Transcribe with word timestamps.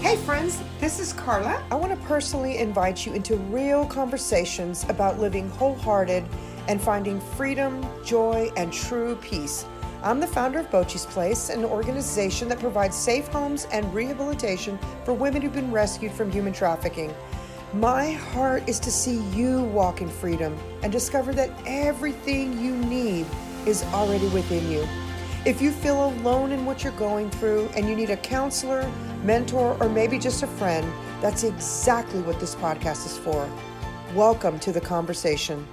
Hey, 0.00 0.16
friends, 0.16 0.62
this 0.78 1.00
is 1.00 1.12
Carla. 1.12 1.60
I 1.72 1.74
want 1.74 1.90
to 1.92 2.06
personally 2.06 2.58
invite 2.58 3.04
you 3.04 3.14
into 3.14 3.36
real 3.36 3.84
conversations 3.84 4.84
about 4.88 5.18
living 5.18 5.50
wholehearted 5.50 6.24
and 6.68 6.80
finding 6.80 7.20
freedom, 7.20 7.84
joy, 8.04 8.52
and 8.56 8.72
true 8.72 9.16
peace. 9.16 9.66
I'm 10.04 10.20
the 10.20 10.26
founder 10.28 10.60
of 10.60 10.70
Bochi's 10.70 11.04
Place, 11.04 11.50
an 11.50 11.64
organization 11.64 12.48
that 12.48 12.60
provides 12.60 12.96
safe 12.96 13.26
homes 13.26 13.66
and 13.72 13.92
rehabilitation 13.92 14.78
for 15.04 15.14
women 15.14 15.42
who've 15.42 15.52
been 15.52 15.72
rescued 15.72 16.12
from 16.12 16.30
human 16.30 16.52
trafficking. 16.52 17.12
My 17.74 18.12
heart 18.12 18.68
is 18.68 18.78
to 18.80 18.92
see 18.92 19.20
you 19.36 19.62
walk 19.62 20.00
in 20.00 20.08
freedom 20.08 20.56
and 20.84 20.92
discover 20.92 21.34
that 21.34 21.50
everything 21.66 22.56
you 22.64 22.76
need 22.76 23.26
is 23.66 23.82
already 23.86 24.28
within 24.28 24.70
you. 24.70 24.86
If 25.44 25.60
you 25.60 25.72
feel 25.72 26.10
alone 26.10 26.52
in 26.52 26.64
what 26.64 26.84
you're 26.84 26.92
going 26.92 27.30
through 27.30 27.68
and 27.74 27.88
you 27.88 27.96
need 27.96 28.10
a 28.10 28.16
counselor, 28.16 28.90
mentor, 29.22 29.76
or 29.80 29.88
maybe 29.88 30.18
just 30.18 30.42
a 30.42 30.46
friend, 30.46 30.90
that's 31.20 31.44
exactly 31.44 32.20
what 32.22 32.38
this 32.38 32.54
podcast 32.54 33.06
is 33.06 33.18
for. 33.18 33.50
Welcome 34.14 34.58
to 34.60 34.72
the 34.72 34.80
conversation. 34.80 35.66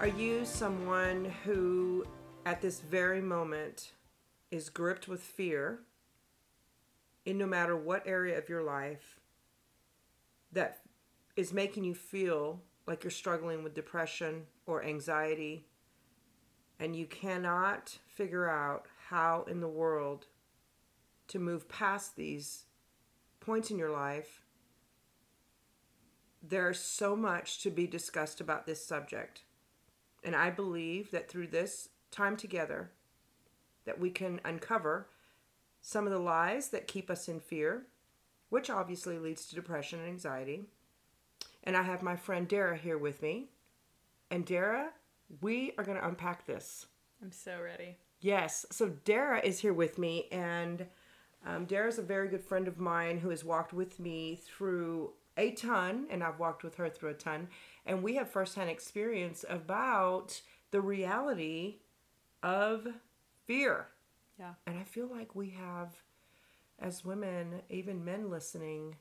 Are 0.00 0.08
you 0.08 0.44
someone 0.44 1.32
who, 1.44 2.04
at 2.46 2.62
this 2.62 2.80
very 2.80 3.20
moment, 3.20 3.92
is 4.50 4.70
gripped 4.70 5.08
with 5.08 5.20
fear 5.20 5.80
in 7.26 7.36
no 7.36 7.46
matter 7.46 7.76
what 7.76 8.06
area 8.06 8.38
of 8.38 8.48
your 8.48 8.62
life 8.62 9.20
that 10.52 10.78
is 11.36 11.52
making 11.52 11.84
you 11.84 11.94
feel 11.94 12.60
like 12.86 13.04
you're 13.04 13.10
struggling 13.10 13.62
with 13.62 13.74
depression 13.74 14.46
or 14.66 14.82
anxiety 14.82 15.66
and 16.80 16.96
you 16.96 17.06
cannot 17.06 17.98
figure 18.06 18.48
out 18.48 18.86
how 19.08 19.44
in 19.48 19.60
the 19.60 19.68
world 19.68 20.26
to 21.30 21.38
move 21.38 21.68
past 21.68 22.16
these 22.16 22.64
points 23.40 23.70
in 23.70 23.78
your 23.78 23.90
life, 23.90 24.42
there's 26.42 26.78
so 26.78 27.16
much 27.16 27.62
to 27.62 27.70
be 27.70 27.86
discussed 27.86 28.40
about 28.40 28.66
this 28.66 28.84
subject. 28.84 29.42
And 30.22 30.36
I 30.36 30.50
believe 30.50 31.10
that 31.10 31.28
through 31.28 31.48
this 31.48 31.88
time 32.10 32.36
together 32.36 32.90
that 33.84 33.98
we 33.98 34.10
can 34.10 34.40
uncover 34.44 35.08
some 35.80 36.06
of 36.06 36.12
the 36.12 36.18
lies 36.18 36.68
that 36.68 36.86
keep 36.86 37.10
us 37.10 37.28
in 37.28 37.40
fear, 37.40 37.86
which 38.50 38.68
obviously 38.68 39.18
leads 39.18 39.46
to 39.46 39.54
depression 39.54 39.98
and 39.98 40.08
anxiety. 40.08 40.64
And 41.64 41.76
I 41.76 41.82
have 41.82 42.02
my 42.02 42.16
friend 42.16 42.46
Dara 42.46 42.76
here 42.76 42.98
with 42.98 43.22
me. 43.22 43.50
And 44.30 44.44
Dara, 44.44 44.90
we 45.40 45.72
are 45.78 45.84
going 45.84 45.98
to 45.98 46.06
unpack 46.06 46.46
this. 46.46 46.86
I'm 47.22 47.32
so 47.32 47.60
ready. 47.62 47.96
Yes. 48.20 48.66
So 48.70 48.90
Dara 49.04 49.40
is 49.40 49.60
here 49.60 49.72
with 49.72 49.98
me, 49.98 50.28
and 50.30 50.86
um, 51.46 51.64
Dara's 51.64 51.98
a 51.98 52.02
very 52.02 52.28
good 52.28 52.44
friend 52.44 52.68
of 52.68 52.78
mine 52.78 53.18
who 53.18 53.30
has 53.30 53.44
walked 53.44 53.72
with 53.72 53.98
me 53.98 54.40
through 54.44 55.12
a 55.36 55.52
ton, 55.52 56.06
and 56.10 56.22
I've 56.22 56.38
walked 56.38 56.62
with 56.62 56.74
her 56.76 56.88
through 56.88 57.10
a 57.10 57.14
ton. 57.14 57.48
And 57.86 58.02
we 58.02 58.16
have 58.16 58.30
firsthand 58.30 58.68
experience 58.68 59.44
about 59.48 60.40
the 60.70 60.80
reality 60.80 61.76
of 62.42 62.86
fear. 63.46 63.86
Yeah. 64.38 64.52
And 64.66 64.78
I 64.78 64.84
feel 64.84 65.08
like 65.08 65.34
we 65.34 65.50
have, 65.50 65.94
as 66.78 67.04
women, 67.04 67.62
even 67.70 68.04
men 68.04 68.30
listening, 68.30 68.96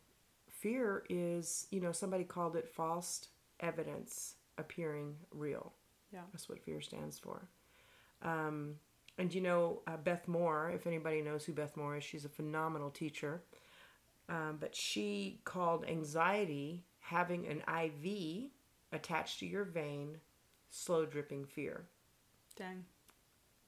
fear 0.48 1.04
is, 1.10 1.68
you 1.72 1.82
know, 1.82 1.92
somebody 1.92 2.24
called 2.24 2.56
it 2.56 2.68
false 2.68 3.28
evidence 3.60 4.36
appearing 4.58 5.16
real. 5.32 5.74
Yeah. 6.12 6.22
That's 6.32 6.50
what 6.50 6.60
fear 6.60 6.82
stands 6.82 7.20
for. 7.20 7.50
Um, 8.22 8.76
and 9.20 9.34
you 9.34 9.42
know, 9.42 9.82
uh, 9.86 9.98
Beth 9.98 10.28
Moore, 10.28 10.72
if 10.74 10.88
anybody 10.88 11.22
knows 11.22 11.46
who 11.46 11.54
Beth 11.54 11.76
Moore 11.76 11.98
is, 11.98 12.04
she's 12.04 12.26
a 12.26 12.30
phenomenal 12.30 12.90
teacher. 12.90 13.42
Um, 14.30 14.58
but 14.60 14.76
she 14.76 15.42
called 15.44 15.86
anxiety 15.86 16.84
having 17.00 17.48
an 17.48 17.62
IV 17.68 18.50
attached 18.92 19.40
to 19.40 19.46
your 19.46 19.64
vein, 19.64 20.18
slow 20.70 21.06
dripping 21.06 21.46
fear. 21.46 21.86
Dang. 22.56 22.86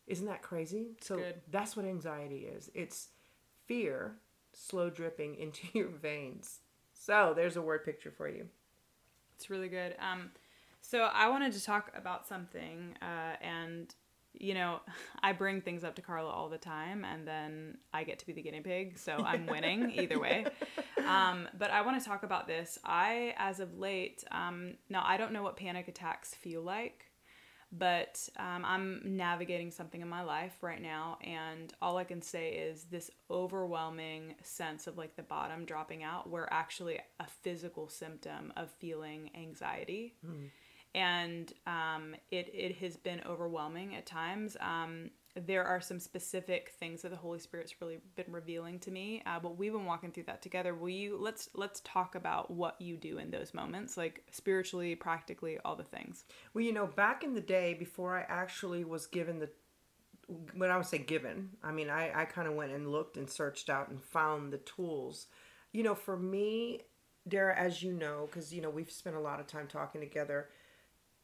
Isn't 0.08 0.28
that 0.28 0.42
crazy? 0.42 0.92
So 1.02 1.18
good. 1.18 1.42
that's 1.50 1.76
what 1.76 1.86
anxiety 1.86 2.48
is. 2.56 2.72
It's 2.74 3.10
fear 3.66 4.16
slow 4.54 4.90
dripping 4.90 5.36
into 5.36 5.68
your 5.74 5.90
veins. 5.90 6.60
So 6.94 7.34
there's 7.36 7.58
a 7.58 7.62
word 7.62 7.84
picture 7.84 8.12
for 8.12 8.30
you. 8.30 8.48
It's 9.36 9.50
really 9.50 9.70
good. 9.70 9.96
Um, 10.00 10.32
so 10.82 11.10
I 11.14 11.30
wanted 11.30 11.54
to 11.54 11.64
talk 11.64 11.92
about 11.96 12.28
something, 12.28 12.96
uh, 13.02 13.36
and 13.42 13.94
you 14.34 14.54
know, 14.54 14.80
I 15.24 15.34
bring 15.34 15.62
things 15.62 15.84
up 15.84 15.96
to 15.96 16.02
Carla 16.02 16.30
all 16.30 16.50
the 16.50 16.58
time, 16.58 17.06
and 17.06 17.28
then 17.28 17.78
I 17.94 18.04
get 18.04 18.20
to 18.20 18.26
be 18.26 18.34
the 18.34 18.42
guinea 18.42 18.62
pig, 18.62 18.98
so 18.98 19.14
I'm 19.26 19.46
winning 19.46 19.92
either 19.92 20.20
way. 20.20 20.46
Um, 21.08 21.48
but 21.58 21.72
I 21.72 21.82
want 21.82 22.02
to 22.02 22.08
talk 22.08 22.24
about 22.24 22.48
this. 22.48 22.78
I, 22.84 23.34
as 23.38 23.60
of 23.60 23.78
late, 23.78 24.24
um, 24.32 24.76
now 24.90 25.04
I 25.06 25.18
don't 25.18 25.34
know 25.34 25.44
what 25.44 25.58
panic 25.58 25.88
attacks 25.88 26.34
feel 26.34 26.62
like, 26.62 27.12
but 27.72 28.28
um, 28.38 28.66
I'm 28.66 29.02
navigating 29.04 29.72
something 29.72 30.02
in 30.02 30.10
my 30.10 30.24
life 30.24 30.58
right 30.62 30.82
now, 30.82 31.18
and 31.24 31.74
all 31.82 31.98
I 31.98 32.04
can 32.04 32.22
say 32.22 32.52
is 32.52 32.86
this 32.86 33.10
overwhelming 33.30 34.36
sense 34.44 34.88
of 34.88 34.98
like 34.98 35.16
the 35.16 35.24
bottom 35.24 35.66
dropping 35.66 36.04
out, 36.04 36.30
where 36.30 36.52
actually 36.52 37.00
a 37.20 37.28
physical 37.28 37.88
symptom 37.88 38.52
of 38.58 38.70
feeling 38.80 39.32
anxiety. 39.36 40.16
Mm. 40.26 40.50
And 40.94 41.52
um, 41.66 42.16
it, 42.32 42.50
it 42.54 42.76
has 42.78 42.98
been 42.98 43.22
overwhelming 43.26 43.96
at 43.96 44.06
times. 44.06 44.58
Um, 44.60 45.12
there 45.36 45.64
are 45.64 45.80
some 45.80 46.00
specific 46.00 46.74
things 46.78 47.02
that 47.02 47.10
the 47.10 47.16
Holy 47.16 47.40
Spirit's 47.40 47.80
really 47.80 48.00
been 48.16 48.26
revealing 48.30 48.80
to 48.80 48.92
me, 48.92 49.24
uh, 49.26 49.40
but 49.40 49.58
we've 49.58 49.72
been 49.72 49.86
walking 49.86 50.12
through 50.12 50.24
that 50.24 50.42
together. 50.42 50.76
Will 50.76 50.90
you 50.90 51.18
let's 51.18 51.50
let's 51.54 51.80
talk 51.86 52.16
about 52.16 52.52
what 52.52 52.76
you 52.82 52.98
do 52.98 53.18
in 53.18 53.32
those 53.32 53.54
moments, 53.54 53.96
like 53.96 54.26
spiritually, 54.30 54.94
practically, 54.96 55.58
all 55.64 55.78
the 55.78 55.84
things. 55.86 56.26
Well, 56.54 56.66
you 56.66 56.74
know, 56.74 56.86
back 56.86 57.24
in 57.24 57.34
the 57.34 57.40
day, 57.42 57.74
before 57.74 58.18
I 58.18 58.26
actually 58.28 58.84
was 58.84 59.08
given 59.08 59.40
the, 59.40 59.50
when 60.56 60.70
I 60.70 60.78
would 60.78 60.86
say 60.86 60.98
given, 60.98 61.52
I 61.64 61.72
mean, 61.72 61.90
I, 61.90 62.12
I 62.14 62.26
kind 62.26 62.48
of 62.48 62.56
went 62.56 62.74
and 62.74 62.92
looked 62.92 63.16
and 63.16 63.30
searched 63.30 63.70
out 63.70 63.90
and 63.90 64.04
found 64.04 64.52
the 64.52 64.58
tools. 64.58 65.28
You 65.72 65.84
know, 65.84 65.96
for 65.96 66.18
me, 66.18 66.82
Dara, 67.28 67.58
as 67.58 67.82
you 67.82 67.94
know, 67.94 68.28
because, 68.30 68.54
you 68.54 68.62
know, 68.62 68.70
we've 68.70 68.92
spent 68.92 69.16
a 69.16 69.20
lot 69.20 69.40
of 69.40 69.48
time 69.48 69.68
talking 69.68 70.02
together, 70.02 70.50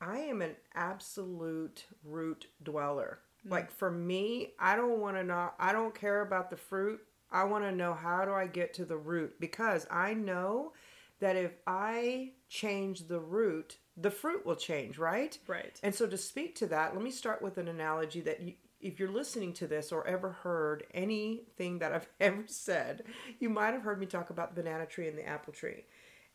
I 0.01 0.19
am 0.19 0.41
an 0.41 0.55
absolute 0.75 1.85
root 2.03 2.47
dweller. 2.63 3.19
Mm. 3.45 3.51
Like 3.51 3.71
for 3.71 3.91
me, 3.91 4.53
I 4.59 4.75
don't 4.75 4.99
want 4.99 5.17
to 5.17 5.23
know, 5.23 5.51
I 5.59 5.71
don't 5.71 5.95
care 5.95 6.21
about 6.21 6.49
the 6.49 6.57
fruit. 6.57 7.01
I 7.31 7.43
want 7.43 7.65
to 7.65 7.71
know 7.71 7.93
how 7.93 8.23
do 8.25 8.31
I 8.31 8.47
get 8.47 8.73
to 8.75 8.85
the 8.85 8.97
root 8.97 9.39
because 9.39 9.85
I 9.91 10.13
know 10.13 10.71
that 11.19 11.35
if 11.35 11.51
I 11.65 12.31
change 12.47 13.07
the 13.07 13.19
root, 13.19 13.77
the 13.97 14.11
fruit 14.11 14.45
will 14.45 14.55
change, 14.55 14.97
right? 14.97 15.37
Right. 15.47 15.79
And 15.83 15.93
so 15.93 16.07
to 16.07 16.17
speak 16.17 16.55
to 16.57 16.67
that, 16.67 16.93
let 16.93 17.03
me 17.03 17.11
start 17.11 17.41
with 17.41 17.57
an 17.57 17.67
analogy 17.67 18.21
that 18.21 18.41
you, 18.41 18.53
if 18.79 18.99
you're 18.99 19.11
listening 19.11 19.53
to 19.53 19.67
this 19.67 19.91
or 19.91 20.05
ever 20.07 20.29
heard 20.29 20.85
anything 20.93 21.79
that 21.79 21.91
I've 21.93 22.07
ever 22.19 22.43
said, 22.45 23.03
you 23.39 23.49
might 23.49 23.73
have 23.73 23.81
heard 23.81 23.99
me 23.99 24.05
talk 24.05 24.29
about 24.29 24.55
the 24.55 24.61
banana 24.61 24.85
tree 24.85 25.07
and 25.07 25.17
the 25.17 25.27
apple 25.27 25.53
tree. 25.53 25.85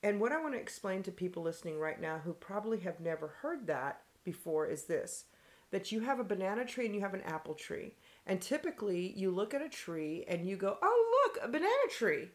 And 0.02 0.20
what 0.20 0.32
I 0.32 0.40
want 0.40 0.54
to 0.54 0.60
explain 0.60 1.02
to 1.04 1.12
people 1.12 1.42
listening 1.42 1.78
right 1.78 2.00
now 2.00 2.18
who 2.24 2.32
probably 2.32 2.80
have 2.80 3.00
never 3.00 3.28
heard 3.40 3.66
that 3.68 4.00
before 4.24 4.66
is 4.66 4.84
this 4.84 5.24
that 5.70 5.90
you 5.90 6.00
have 6.00 6.20
a 6.20 6.24
banana 6.24 6.66
tree 6.66 6.84
and 6.84 6.94
you 6.94 7.00
have 7.00 7.14
an 7.14 7.22
apple 7.22 7.54
tree. 7.54 7.94
And 8.26 8.42
typically 8.42 9.14
you 9.16 9.30
look 9.30 9.54
at 9.54 9.62
a 9.62 9.70
tree 9.70 10.22
and 10.28 10.46
you 10.46 10.54
go, 10.56 10.76
oh, 10.82 11.24
look, 11.24 11.42
a 11.42 11.48
banana 11.48 11.88
tree. 11.90 12.28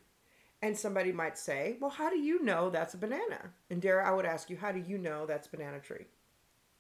And 0.64 0.76
somebody 0.76 1.12
might 1.12 1.38
say, 1.38 1.78
well, 1.80 1.92
how 1.92 2.10
do 2.10 2.18
you 2.18 2.44
know 2.44 2.72
that's 2.72 2.96
a 2.96 2.98
banana? 2.98 3.52
And 3.70 3.80
Dara, 3.80 4.10
I 4.10 4.12
would 4.12 4.26
ask 4.26 4.50
you, 4.50 4.58
how 4.58 4.72
do 4.72 4.84
you 4.86 4.98
know 4.98 5.28
that's 5.28 5.48
banana 5.48 5.80
tree? 5.80 6.08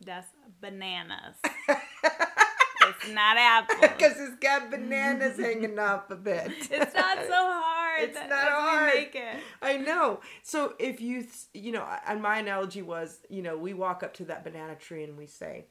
That's 0.03 0.27
bananas. 0.59 1.35
it's 1.43 3.09
not 3.11 3.37
apples. 3.37 3.79
Because 3.97 4.19
it's 4.19 4.39
got 4.39 4.71
bananas 4.71 5.37
hanging 5.37 5.77
off 5.77 6.09
a 6.09 6.15
bit. 6.15 6.51
It's 6.71 6.95
not 6.95 7.19
so 7.19 7.33
hard. 7.33 7.76
It's 8.03 8.13
that- 8.17 8.29
not 8.29 8.49
hard. 8.51 8.93
Make 8.93 9.15
it. 9.15 9.37
I 9.61 9.77
know. 9.77 10.21
So 10.43 10.73
if 10.79 11.01
you, 11.01 11.25
you 11.53 11.71
know, 11.71 11.85
and 12.07 12.21
my 12.21 12.39
analogy 12.39 12.81
was, 12.81 13.19
you 13.29 13.41
know, 13.41 13.57
we 13.57 13.73
walk 13.73 14.03
up 14.03 14.13
to 14.15 14.25
that 14.25 14.43
banana 14.43 14.75
tree 14.75 15.03
and 15.03 15.17
we 15.17 15.27
say, 15.27 15.65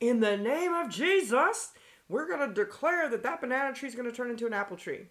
in 0.00 0.20
the 0.20 0.36
name 0.36 0.72
of 0.72 0.88
Jesus, 0.90 1.72
we're 2.08 2.26
going 2.26 2.48
to 2.48 2.54
declare 2.54 3.08
that 3.08 3.22
that 3.22 3.40
banana 3.40 3.74
tree 3.74 3.88
is 3.88 3.94
going 3.94 4.10
to 4.10 4.16
turn 4.16 4.30
into 4.30 4.46
an 4.46 4.52
apple 4.52 4.76
tree. 4.76 5.06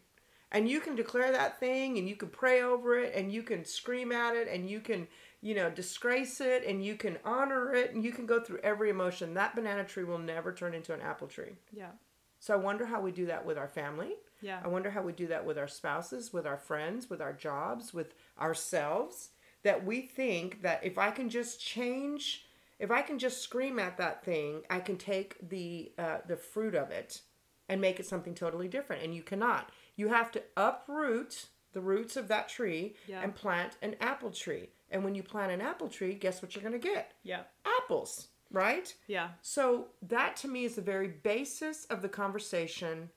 And 0.51 0.67
you 0.67 0.79
can 0.79 0.95
declare 0.95 1.31
that 1.31 1.59
thing 1.59 1.97
and 1.99 2.09
you 2.09 2.15
can 2.15 2.29
pray 2.29 2.63
over 2.63 2.97
it 2.97 3.13
and 3.13 3.31
you 3.31 3.43
can 3.43 3.63
scream 3.65 4.11
at 4.11 4.35
it 4.35 4.47
and 4.47 4.67
you 4.67 4.79
can, 4.79 5.07
you 5.41 5.53
know, 5.53 5.69
disgrace 5.69 6.41
it 6.41 6.63
and 6.65 6.83
you 6.83 6.95
can 6.95 7.19
honor 7.23 7.71
it 7.73 7.93
and 7.93 8.03
you 8.03 8.11
can 8.11 8.25
go 8.25 8.39
through 8.41 8.59
every 8.63 8.89
emotion. 8.89 9.35
That 9.35 9.55
banana 9.55 9.83
tree 9.83 10.03
will 10.05 10.17
never 10.17 10.51
turn 10.51 10.73
into 10.73 10.91
an 10.91 11.01
apple 11.01 11.27
tree. 11.27 11.53
Yeah. 11.71 11.91
So 12.39 12.53
I 12.55 12.57
wonder 12.57 12.85
how 12.85 12.99
we 12.99 13.11
do 13.11 13.27
that 13.27 13.45
with 13.45 13.59
our 13.59 13.67
family. 13.67 14.15
Yeah. 14.41 14.59
I 14.63 14.67
wonder 14.67 14.89
how 14.91 15.01
we 15.01 15.13
do 15.13 15.27
that 15.27 15.45
with 15.45 15.57
our 15.57 15.67
spouses, 15.67 16.31
with 16.33 16.45
our 16.47 16.57
friends, 16.57 17.09
with 17.09 17.21
our 17.21 17.33
jobs, 17.33 17.93
with 17.93 18.13
ourselves. 18.39 19.29
That 19.63 19.85
we 19.85 20.01
think 20.01 20.61
that 20.61 20.79
if 20.85 20.97
I 20.97 21.11
can 21.11 21.29
just 21.29 21.59
change, 21.59 22.45
if 22.79 22.91
I 22.91 23.01
can 23.01 23.19
just 23.19 23.41
scream 23.41 23.77
at 23.77 23.97
that 23.97 24.23
thing, 24.23 24.61
I 24.69 24.79
can 24.79 24.95
take 24.97 25.35
the 25.49 25.91
uh, 25.97 26.17
the 26.27 26.37
fruit 26.37 26.75
of 26.75 26.91
it 26.91 27.21
and 27.67 27.81
make 27.81 27.99
it 27.99 28.05
something 28.07 28.33
totally 28.33 28.67
different. 28.69 29.03
And 29.03 29.13
you 29.13 29.21
cannot. 29.21 29.71
You 29.97 30.07
have 30.07 30.31
to 30.31 30.41
uproot 30.55 31.47
the 31.73 31.81
roots 31.81 32.15
of 32.17 32.27
that 32.29 32.47
tree 32.49 32.95
Yeah. 33.07 33.21
and 33.21 33.35
plant 33.35 33.77
an 33.81 33.95
apple 33.99 34.31
tree. 34.31 34.69
And 34.89 35.03
when 35.03 35.13
you 35.13 35.21
plant 35.21 35.51
an 35.51 35.61
apple 35.61 35.87
tree, 35.89 36.15
guess 36.15 36.41
what 36.41 36.55
you're 36.55 36.63
going 36.67 36.79
to 36.81 36.87
get? 36.87 37.13
Yeah. 37.21 37.41
Apples, 37.83 38.29
right? 38.49 38.91
Yeah. 39.07 39.29
So 39.43 39.89
that 40.01 40.35
to 40.37 40.47
me 40.47 40.63
is 40.65 40.75
the 40.75 40.81
very 40.81 41.09
basis 41.09 41.85
of 41.85 42.01
the 42.01 42.09
conversation 42.09 43.09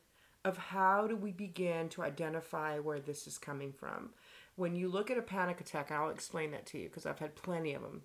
of 0.45 0.57
how 0.57 1.07
do 1.07 1.17
we 1.17 1.33
begin 1.33 1.89
to 1.91 2.03
identify 2.03 2.79
where 2.79 3.01
this 3.01 3.27
is 3.27 3.39
coming 3.39 3.73
from. 3.73 4.11
When 4.57 4.75
you 4.75 4.89
look 4.89 5.11
at 5.11 5.19
a 5.19 5.23
panic 5.23 5.61
attack, 5.61 5.91
and 5.91 5.99
I'll 5.99 6.11
explain 6.11 6.51
that 6.51 6.67
to 6.67 6.79
you 6.79 6.89
because 6.89 7.07
I've 7.07 7.19
had 7.19 7.35
plenty 7.35 7.75
of 7.75 7.83
them. 7.83 8.03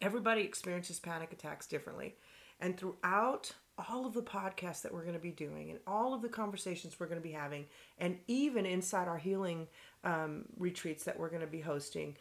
Everybody 0.00 0.42
experiences 0.42 1.00
panic 1.00 1.32
attacks 1.32 1.66
differently. 1.66 2.16
And 2.60 2.76
throughout 2.76 3.52
all 3.88 4.06
of 4.06 4.14
the 4.14 4.22
podcasts 4.22 4.82
that 4.82 4.94
we're 4.94 5.02
going 5.02 5.14
to 5.14 5.20
be 5.20 5.30
doing 5.30 5.70
and 5.70 5.80
all 5.86 6.14
of 6.14 6.22
the 6.22 6.28
conversations 6.28 6.98
we're 6.98 7.06
going 7.06 7.20
to 7.20 7.26
be 7.26 7.32
having, 7.32 7.66
and 7.98 8.18
even 8.28 8.66
inside 8.66 9.08
our 9.08 9.18
healing 9.18 9.66
um, 10.04 10.44
retreats 10.58 11.04
that 11.04 11.18
we're 11.18 11.28
going 11.28 11.40
to 11.40 11.46
be 11.46 11.60
hosting, 11.60 12.16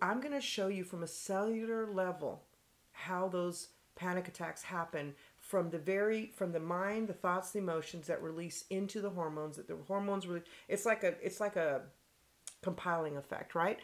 I'm 0.00 0.20
going 0.20 0.32
to 0.32 0.40
show 0.40 0.68
you 0.68 0.84
from 0.84 1.02
a 1.02 1.08
cellular 1.08 1.86
level 1.86 2.42
how 2.92 3.28
those 3.28 3.68
panic 3.96 4.28
attacks 4.28 4.62
happen 4.62 5.14
from 5.54 5.70
the 5.70 5.78
very 5.78 6.32
from 6.34 6.50
the 6.50 6.58
mind 6.58 7.06
the 7.06 7.12
thoughts 7.12 7.52
the 7.52 7.60
emotions 7.60 8.08
that 8.08 8.20
release 8.20 8.64
into 8.70 9.00
the 9.00 9.08
hormones 9.08 9.54
that 9.54 9.68
the 9.68 9.76
hormones 9.86 10.26
really 10.26 10.42
it's 10.66 10.84
like 10.84 11.04
a 11.04 11.14
it's 11.22 11.38
like 11.38 11.54
a 11.54 11.82
compiling 12.60 13.16
effect 13.16 13.54
right? 13.54 13.78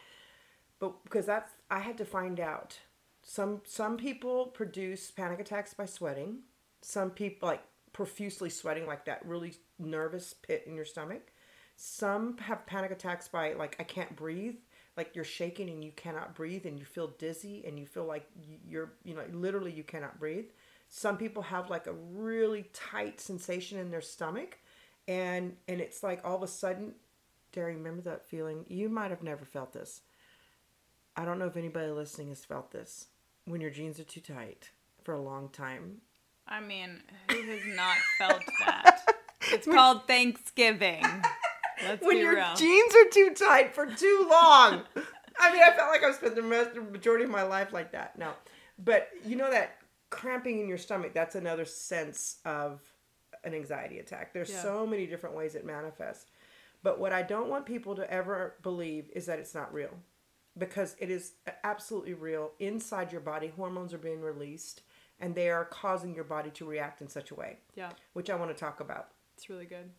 But 0.79 1.01
because 1.05 1.25
that's 1.25 1.53
i 1.69 1.79
had 1.79 1.97
to 1.99 2.03
find 2.03 2.41
out. 2.41 2.77
Some 3.23 3.61
some 3.63 3.95
people 3.95 4.47
produce 4.47 5.11
panic 5.11 5.39
attacks 5.39 5.73
by 5.73 5.85
sweating. 5.85 6.39
Some 6.81 7.09
people 7.09 7.47
like 7.47 7.63
profusely 7.93 8.49
sweating 8.49 8.85
like 8.85 9.05
that 9.05 9.25
really 9.25 9.53
nervous 9.79 10.33
pit 10.33 10.65
in 10.67 10.75
your 10.75 10.83
stomach. 10.83 11.31
Some 11.77 12.37
have 12.39 12.65
panic 12.65 12.91
attacks 12.91 13.29
by 13.29 13.53
like 13.53 13.77
i 13.79 13.83
can't 13.83 14.13
breathe. 14.17 14.57
Like 14.97 15.15
you're 15.15 15.23
shaking 15.23 15.69
and 15.69 15.81
you 15.81 15.93
cannot 15.93 16.35
breathe 16.35 16.65
and 16.65 16.77
you 16.77 16.83
feel 16.83 17.13
dizzy 17.17 17.63
and 17.65 17.79
you 17.79 17.85
feel 17.85 18.03
like 18.03 18.25
you're 18.67 18.91
you 19.05 19.15
know 19.15 19.23
literally 19.31 19.71
you 19.71 19.85
cannot 19.85 20.19
breathe 20.19 20.47
some 20.93 21.17
people 21.17 21.41
have 21.41 21.69
like 21.69 21.87
a 21.87 21.93
really 21.93 22.69
tight 22.73 23.19
sensation 23.19 23.79
in 23.79 23.89
their 23.89 24.01
stomach 24.01 24.59
and 25.07 25.55
and 25.67 25.81
it's 25.81 26.03
like 26.03 26.21
all 26.23 26.35
of 26.35 26.43
a 26.43 26.47
sudden 26.47 26.93
Dara, 27.51 27.73
remember 27.73 28.01
that 28.03 28.23
feeling 28.23 28.65
you 28.67 28.89
might 28.89 29.09
have 29.09 29.23
never 29.23 29.45
felt 29.45 29.73
this 29.73 30.01
i 31.15 31.25
don't 31.25 31.39
know 31.39 31.47
if 31.47 31.57
anybody 31.57 31.89
listening 31.89 32.27
has 32.27 32.45
felt 32.45 32.71
this 32.71 33.07
when 33.45 33.61
your 33.61 33.71
jeans 33.71 33.99
are 33.99 34.03
too 34.03 34.21
tight 34.21 34.69
for 35.03 35.13
a 35.13 35.21
long 35.21 35.49
time 35.49 36.01
I 36.47 36.59
mean, 36.59 37.01
who 37.29 37.41
has 37.43 37.61
not 37.75 37.97
felt 38.17 38.41
that? 38.65 39.05
It's 39.51 39.65
called 39.65 40.05
Thanksgiving. 40.07 41.03
Let's 41.83 42.05
when 42.05 42.19
your 42.19 42.35
real. 42.35 42.53
jeans 42.55 42.93
are 42.95 43.09
too 43.09 43.33
tight 43.33 43.73
for 43.73 43.87
too 43.87 44.27
long. 44.29 44.83
I 45.39 45.51
mean, 45.51 45.63
I 45.63 45.71
felt 45.75 45.89
like 45.91 46.03
I 46.03 46.11
spent 46.13 46.35
the 46.35 46.43
most, 46.43 46.75
the 46.75 46.81
majority 46.81 47.25
of 47.25 47.31
my 47.31 47.41
life 47.41 47.73
like 47.73 47.91
that. 47.91 48.17
No, 48.19 48.33
but 48.77 49.09
you 49.25 49.35
know 49.35 49.49
that 49.49 49.77
cramping 50.11 50.59
in 50.59 50.67
your 50.67 50.77
stomach. 50.77 51.13
That's 51.13 51.33
another 51.35 51.65
sense 51.65 52.37
of 52.45 52.81
an 53.43 53.55
anxiety 53.55 53.97
attack. 53.97 54.33
There's 54.33 54.51
Yeah. 54.51 54.61
so 54.61 54.85
many 54.85 55.07
different 55.07 55.35
ways 55.35 55.55
it 55.55 55.65
manifests. 55.65 56.29
But 56.83 56.99
what 56.99 57.11
I 57.11 57.23
don't 57.23 57.49
want 57.49 57.65
people 57.65 57.95
to 57.95 58.11
ever 58.11 58.55
believe 58.61 59.09
is 59.11 59.25
that 59.25 59.39
it's 59.39 59.55
not 59.55 59.73
real, 59.73 59.99
because 60.57 60.95
it 60.99 61.09
is 61.09 61.33
absolutely 61.63 62.13
real. 62.13 62.53
Inside 62.59 63.11
your 63.11 63.21
body, 63.21 63.47
hormones 63.47 63.93
are 63.93 63.97
being 63.99 64.21
released, 64.21 64.81
and 65.19 65.33
they 65.33 65.49
are 65.49 65.65
causing 65.65 66.13
your 66.13 66.23
body 66.23 66.49
to 66.51 66.65
react 66.65 67.01
in 67.01 67.07
such 67.07 67.31
a 67.31 67.35
way, 67.35 67.59
yeah, 67.75 67.91
which 68.13 68.29
I 68.29 68.35
want 68.35 68.51
to 68.51 68.59
talk 68.59 68.79
about. 68.79 69.09
it's 69.35 69.49
really 69.49 69.65
good. 69.65 69.91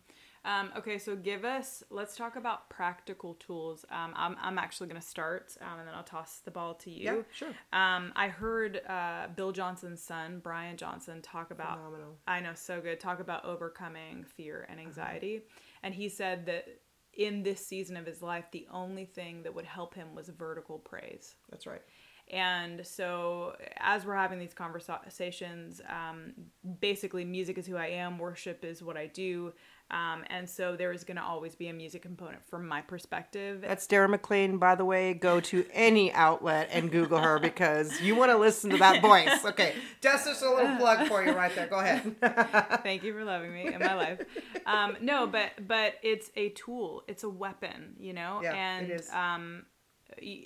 Um, 0.45 0.71
okay, 0.77 0.97
so 0.97 1.15
give 1.15 1.45
us. 1.45 1.83
Let's 1.89 2.15
talk 2.17 2.35
about 2.35 2.69
practical 2.69 3.35
tools. 3.35 3.85
Um, 3.89 4.13
I'm 4.15 4.35
I'm 4.41 4.57
actually 4.57 4.87
going 4.87 4.99
to 4.99 5.07
start, 5.07 5.55
um, 5.61 5.79
and 5.79 5.87
then 5.87 5.95
I'll 5.95 6.03
toss 6.03 6.39
the 6.43 6.51
ball 6.51 6.73
to 6.75 6.91
you. 6.91 7.03
Yeah, 7.03 7.21
sure. 7.33 7.49
Um, 7.71 8.11
I 8.15 8.27
heard 8.27 8.81
uh, 8.87 9.27
Bill 9.35 9.51
Johnson's 9.53 10.01
son, 10.01 10.41
Brian 10.43 10.75
Johnson, 10.75 11.21
talk 11.21 11.51
about. 11.51 11.77
Phenomenal. 11.77 12.17
I 12.27 12.41
know, 12.41 12.53
so 12.55 12.81
good. 12.81 12.99
Talk 12.99 13.19
about 13.21 13.45
overcoming 13.45 14.25
fear 14.25 14.63
Uh-huh. 14.63 14.71
and 14.71 14.79
anxiety. 14.81 15.41
And 15.81 15.93
he 15.93 16.09
said 16.09 16.45
that 16.47 16.67
in 17.13 17.43
this 17.43 17.65
season 17.65 17.95
of 17.95 18.05
his 18.05 18.21
life, 18.21 18.45
the 18.51 18.67
only 18.71 19.05
thing 19.05 19.43
that 19.43 19.53
would 19.53 19.65
help 19.65 19.93
him 19.93 20.15
was 20.15 20.29
vertical 20.29 20.79
praise. 20.79 21.35
That's 21.49 21.67
right. 21.67 21.81
And 22.31 22.85
so, 22.85 23.55
as 23.77 24.05
we're 24.05 24.15
having 24.15 24.39
these 24.39 24.53
conversations, 24.53 25.81
um, 25.89 26.33
basically, 26.79 27.25
music 27.25 27.57
is 27.57 27.67
who 27.67 27.75
I 27.75 27.87
am, 27.87 28.17
worship 28.17 28.63
is 28.63 28.81
what 28.81 28.97
I 28.97 29.07
do. 29.07 29.53
Um, 29.91 30.23
and 30.29 30.49
so, 30.49 30.75
there 30.75 30.93
is 30.93 31.03
going 31.03 31.17
to 31.17 31.23
always 31.23 31.53
be 31.53 31.67
a 31.67 31.73
music 31.73 32.01
component 32.01 32.43
from 32.49 32.67
my 32.67 32.81
perspective. 32.81 33.61
That's 33.61 33.85
Dara 33.85 34.07
Maclean, 34.07 34.57
by 34.57 34.75
the 34.75 34.85
way. 34.85 35.13
Go 35.13 35.41
to 35.41 35.65
any 35.73 36.13
outlet 36.13 36.69
and 36.71 36.89
Google 36.89 37.19
her 37.19 37.39
because 37.41 38.01
you 38.01 38.15
want 38.15 38.31
to 38.31 38.37
listen 38.37 38.69
to 38.69 38.77
that 38.77 39.01
voice. 39.01 39.43
Okay, 39.45 39.75
just 40.01 40.25
just 40.25 40.41
a 40.41 40.49
little 40.49 40.77
plug 40.77 41.07
for 41.07 41.23
you 41.23 41.33
right 41.33 41.53
there. 41.53 41.67
Go 41.67 41.79
ahead. 41.79 42.15
Thank 42.83 43.03
you 43.03 43.13
for 43.13 43.25
loving 43.25 43.53
me 43.53 43.67
in 43.67 43.79
my 43.79 43.95
life. 43.95 44.21
Um, 44.65 44.95
no, 45.01 45.27
but 45.27 45.51
but 45.67 45.95
it's 46.01 46.31
a 46.35 46.49
tool. 46.49 47.03
It's 47.07 47.23
a 47.23 47.29
weapon, 47.29 47.95
you 47.99 48.13
know. 48.13 48.39
Yeah, 48.41 48.55
and 48.55 48.91
is. 48.91 49.09
um, 49.11 49.65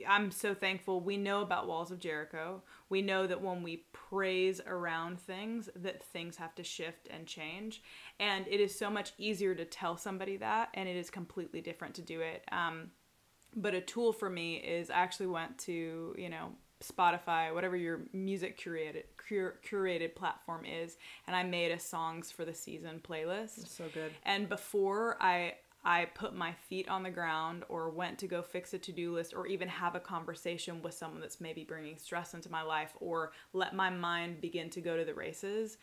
I'm 0.08 0.31
so 0.31 0.54
thankful. 0.54 1.02
We 1.02 1.18
know 1.18 1.42
about 1.42 1.68
walls 1.68 1.92
of 1.92 2.00
Jericho. 2.00 2.62
We 2.90 3.02
know 3.02 3.28
that 3.28 3.42
when 3.42 3.64
we 3.64 3.86
praise 3.94 4.62
around 4.66 5.19
things, 5.19 5.69
that 5.75 6.04
things 6.04 6.38
have 6.38 6.56
to 6.56 6.64
shift 6.64 7.08
and 7.10 7.25
change. 7.25 7.81
And 8.19 8.46
it 8.48 8.60
is 8.60 8.78
so 8.78 8.90
much 8.90 9.14
easier 9.18 9.56
to 9.56 9.66
tell 9.66 9.98
somebody 9.98 10.38
that, 10.38 10.69
and 10.74 10.88
it 10.88 10.96
is 10.96 11.10
completely 11.10 11.62
different 11.62 11.96
to 11.96 12.02
do 12.02 12.22
it. 12.22 12.44
Um, 12.52 12.92
but 13.56 13.74
a 13.74 13.81
tool 13.81 14.14
for 14.14 14.30
me 14.30 14.58
is 14.58 14.90
I 14.90 14.96
actually 14.96 15.28
went 15.28 15.58
to 15.60 16.16
you 16.18 16.30
know 16.30 16.52
Spotify, 16.84 17.54
whatever 17.54 17.75
your 17.75 18.02
music 18.13 18.60
curated 18.60 19.04
cur- 19.18 19.60
curated 19.68 20.16
platform 20.16 20.63
is, 20.66 20.98
and 21.25 21.36
I 21.36 21.44
made 21.44 21.72
a 21.72 21.80
songs 21.80 22.31
for 22.31 22.46
the 22.46 22.54
season 22.54 23.02
playlist. 23.04 23.68
so 23.68 23.86
good. 23.94 24.12
And 24.24 24.48
before 24.48 25.18
I 25.20 25.56
I 25.88 26.04
put 26.04 26.36
my 26.36 26.51
feet 26.51 26.89
on 26.89 27.04
the 27.04 27.10
ground 27.10 27.63
or 27.69 27.89
went 27.89 28.19
to 28.19 28.28
go 28.28 28.42
fix 28.42 28.74
a 28.74 28.78
to-do 28.78 29.13
list 29.13 29.34
or 29.34 29.48
even 29.48 29.69
have 29.69 29.95
a 29.95 30.01
conversation 30.01 30.81
with 30.81 30.94
someone 30.94 31.22
that's 31.22 31.39
maybe 31.39 31.63
bringing 31.63 31.98
stress 31.98 32.34
into 32.34 32.51
my 32.51 32.62
life 32.62 32.92
or 33.00 33.31
let 33.54 33.74
my 33.74 33.89
mind 33.89 34.42
begin 34.42 34.69
to 34.72 34.81
go 34.81 34.98
to 34.98 35.06
the 35.06 35.13
races. 35.13 35.78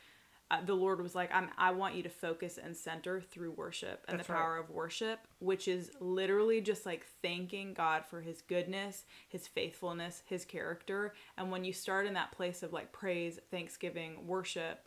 Uh, 0.51 0.63
the 0.63 0.75
Lord 0.75 1.01
was 1.01 1.15
like, 1.15 1.35
I'm, 1.35 1.49
I 1.57 1.71
want 1.71 1.95
you 1.95 2.03
to 2.03 2.11
focus 2.11 2.59
and 2.63 2.77
center 2.77 3.23
through 3.23 3.53
worship 3.53 4.05
and 4.07 4.19
That's 4.19 4.27
the 4.27 4.35
right. 4.35 4.41
power 4.41 4.59
of 4.59 4.69
worship, 4.69 5.21
which 5.39 5.69
is 5.69 5.91
literally 6.01 6.61
just 6.61 6.85
like 6.85 7.07
thanking 7.23 7.73
God 7.73 8.05
for 8.05 8.21
his 8.21 8.43
goodness, 8.43 9.07
his 9.27 9.49
faithfulness, 9.49 10.23
his 10.27 10.45
character. 10.45 11.15
And 11.39 11.51
when 11.51 11.65
you 11.65 11.73
start 11.73 12.07
in 12.07 12.13
that 12.13 12.31
place 12.31 12.63
of 12.63 12.75
like 12.75 12.93
praise, 12.93 13.41
thanksgiving, 13.51 14.27
worship, 14.27 14.87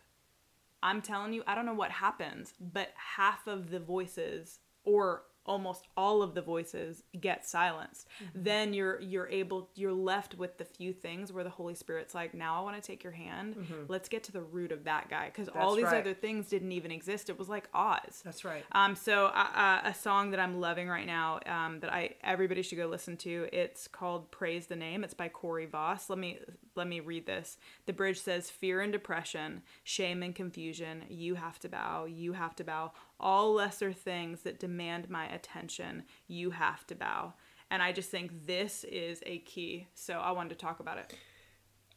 I'm 0.84 1.02
telling 1.02 1.34
you, 1.34 1.42
I 1.48 1.56
don't 1.56 1.66
know 1.66 1.74
what 1.74 1.90
happens, 1.90 2.54
but 2.60 2.90
half 2.96 3.48
of 3.48 3.72
the 3.72 3.80
voices 3.80 4.60
or 4.88 5.24
almost 5.48 5.88
all 5.96 6.22
of 6.22 6.36
the 6.36 6.42
voices 6.42 7.04
get 7.20 7.48
silenced. 7.48 8.08
Then 8.36 8.74
you're 8.74 9.00
you're 9.00 9.30
able 9.30 9.70
you're 9.76 9.94
left 9.94 10.36
with 10.36 10.58
the 10.58 10.66
few 10.66 10.94
things 10.94 11.32
where 11.32 11.44
the 11.44 11.50
Holy 11.50 11.74
Spirit's 11.74 12.14
like, 12.14 12.34
"Now 12.34 12.60
I 12.60 12.64
want 12.64 12.76
to 12.76 12.86
take 12.86 13.04
your 13.04 13.14
hand. 13.14 13.56
Let's 13.88 14.10
get 14.10 14.24
to 14.26 14.32
the 14.32 14.42
root 14.42 14.72
of 14.72 14.84
that 14.84 15.10
guy 15.10 15.30
cuz 15.34 15.48
all 15.50 15.76
these 15.76 15.86
right. 15.86 16.02
other 16.02 16.14
things 16.14 16.50
didn't 16.50 16.74
even 16.74 16.92
exist. 16.92 17.30
It 17.30 17.40
was 17.40 17.50
like 17.50 17.70
Oz. 17.74 18.22
That's 18.24 18.44
right. 18.44 18.66
Um, 18.74 18.96
so 18.96 19.28
uh, 19.28 19.48
uh, 19.56 19.82
a 19.86 19.94
song 19.94 20.32
that 20.32 20.40
I'm 20.40 20.60
loving 20.60 20.90
right 20.90 21.08
now 21.08 21.40
um, 21.46 21.80
that 21.80 21.92
I 21.92 22.16
everybody 22.22 22.62
should 22.62 22.78
go 22.78 22.88
listen 22.88 23.18
to. 23.18 23.48
It's 23.54 23.88
called 23.88 24.30
"Praise 24.32 24.68
the 24.68 24.76
Name." 24.76 25.04
It's 25.04 25.14
by 25.14 25.30
Corey 25.30 25.66
Voss. 25.66 26.10
Let 26.10 26.20
me 26.20 26.40
let 26.76 26.88
me 26.88 27.00
read 27.00 27.26
this. 27.26 27.58
The 27.86 27.94
bridge 27.94 28.20
says, 28.20 28.50
"Fear 28.50 28.82
and 28.82 28.92
depression, 28.92 29.64
shame 29.84 30.22
and 30.24 30.36
confusion. 30.36 31.06
You 31.10 31.36
have 31.36 31.60
to 31.60 31.70
bow. 31.70 32.06
You 32.06 32.34
have 32.34 32.56
to 32.58 32.64
bow. 32.64 32.92
All 33.20 33.54
lesser 33.54 33.94
things 33.94 34.42
that 34.42 34.60
demand 34.60 35.10
my 35.10 35.28
attention. 35.28 36.04
You 36.28 36.52
have 36.52 36.86
to 36.88 36.96
bow." 36.96 37.34
And 37.70 37.84
I 37.84 37.92
just 37.92 38.10
think 38.10 38.46
this 38.46 38.86
is 38.86 39.22
a 39.26 39.40
key. 39.40 39.88
So 39.94 40.20
I 40.20 40.32
wanted 40.32 40.50
to 40.50 40.56
talk 40.56 40.80
about 40.80 40.98
it. 40.98 41.14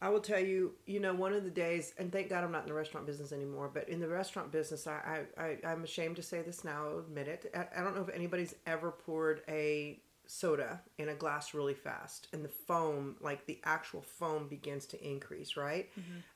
I 0.02 0.08
will 0.08 0.20
tell 0.20 0.40
you, 0.40 0.74
you 0.86 0.98
know, 0.98 1.12
one 1.12 1.34
of 1.34 1.44
the 1.44 1.50
days, 1.50 1.92
and 1.98 2.10
thank 2.10 2.30
God 2.30 2.42
I'm 2.42 2.50
not 2.50 2.62
in 2.62 2.68
the 2.68 2.74
restaurant 2.74 3.06
business 3.06 3.32
anymore, 3.32 3.70
but 3.72 3.88
in 3.88 4.00
the 4.00 4.08
restaurant 4.08 4.50
business, 4.50 4.86
I, 4.86 5.26
I, 5.36 5.42
I 5.42 5.58
I'm 5.70 5.84
ashamed 5.84 6.16
to 6.16 6.22
say 6.22 6.40
this 6.40 6.64
now, 6.64 6.88
I'll 6.88 6.98
admit 7.00 7.28
it. 7.28 7.50
I, 7.54 7.66
I 7.78 7.84
don't 7.84 7.94
know 7.94 8.02
if 8.02 8.08
anybody's 8.08 8.54
ever 8.66 8.90
poured 8.90 9.42
a 9.46 10.00
soda 10.30 10.80
in 10.96 11.08
a 11.08 11.14
glass 11.14 11.54
really 11.54 11.74
fast 11.74 12.28
and 12.32 12.44
the 12.44 12.48
foam, 12.48 13.16
like 13.20 13.46
the 13.46 13.58
actual 13.64 14.00
foam 14.00 14.48
begins 14.48 14.86
to 14.86 15.04
increase, 15.06 15.56
right? 15.56 15.90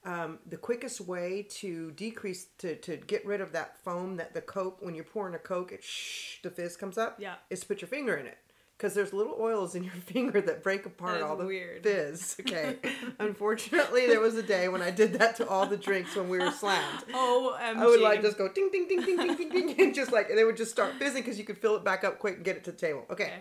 Um, 0.05 0.39
the 0.47 0.57
quickest 0.57 1.01
way 1.01 1.47
to 1.61 1.93
decrease, 1.93 2.47
to, 2.59 2.75
to 2.77 2.97
get 2.97 3.25
rid 3.25 3.41
of 3.41 3.53
that 3.53 3.79
foam 3.85 4.17
that 4.17 4.35
the 4.35 4.41
Coke, 4.41 4.79
when 4.81 4.95
you're 4.95 5.05
pouring 5.05 5.35
a 5.35 5.39
Coke, 5.39 5.73
it 5.73 5.85
shh, 5.85 6.39
the 6.43 6.51
fizz 6.51 6.77
comes 6.77 6.99
up, 6.99 7.17
Yeah. 7.21 7.35
is 7.51 7.61
to 7.61 7.67
put 7.67 7.81
your 7.83 7.89
finger 7.89 8.15
in 8.17 8.27
it. 8.27 8.39
because 8.77 8.95
there's 8.95 9.13
little 9.13 9.37
oils 9.41 9.77
in 9.77 9.85
your 9.85 9.95
finger 10.07 10.41
that 10.41 10.63
break 10.65 10.85
apart 10.85 11.21
That 11.21 11.23
all 11.23 11.37
the 11.37 11.47
weird. 11.47 11.85
fizz. 11.85 12.37
Okay. 12.41 12.77
Unfortunately, 13.21 14.07
there 14.09 14.21
was 14.21 14.35
a 14.35 14.43
day 14.43 14.69
when 14.69 14.83
I 14.83 14.91
did 14.91 15.13
that 15.15 15.37
to 15.37 15.49
all 15.49 15.67
the 15.67 15.77
drinks 15.77 16.17
when 16.17 16.29
we 16.29 16.39
were 16.39 16.51
slammed. 16.51 17.05
Oh, 17.15 17.57
I 17.59 17.73
would 17.87 18.01
like 18.01 18.23
just 18.23 18.37
go 18.37 18.49
ding 18.49 18.71
ding 18.73 18.89
ding 18.89 19.03
ding 19.07 19.17
ding 19.19 19.37
ding 19.37 19.51
ding, 19.67 19.81
and 19.81 19.95
just 19.95 20.11
like 20.13 20.29
and 20.31 20.37
they 20.37 20.45
would 20.45 20.57
just 20.57 20.73
start 20.73 20.95
fizzing 20.99 21.23
because 21.23 21.39
you 21.39 21.45
could 21.45 21.59
fill 21.59 21.77
it 21.77 21.85
back 21.85 22.03
up 22.03 22.19
quick 22.19 22.35
and 22.37 22.45
get 22.45 22.57
it 22.57 22.65
to 22.65 22.73
the 22.73 22.77
table. 22.77 23.05
Okay. 23.11 23.25
Okay. 23.25 23.41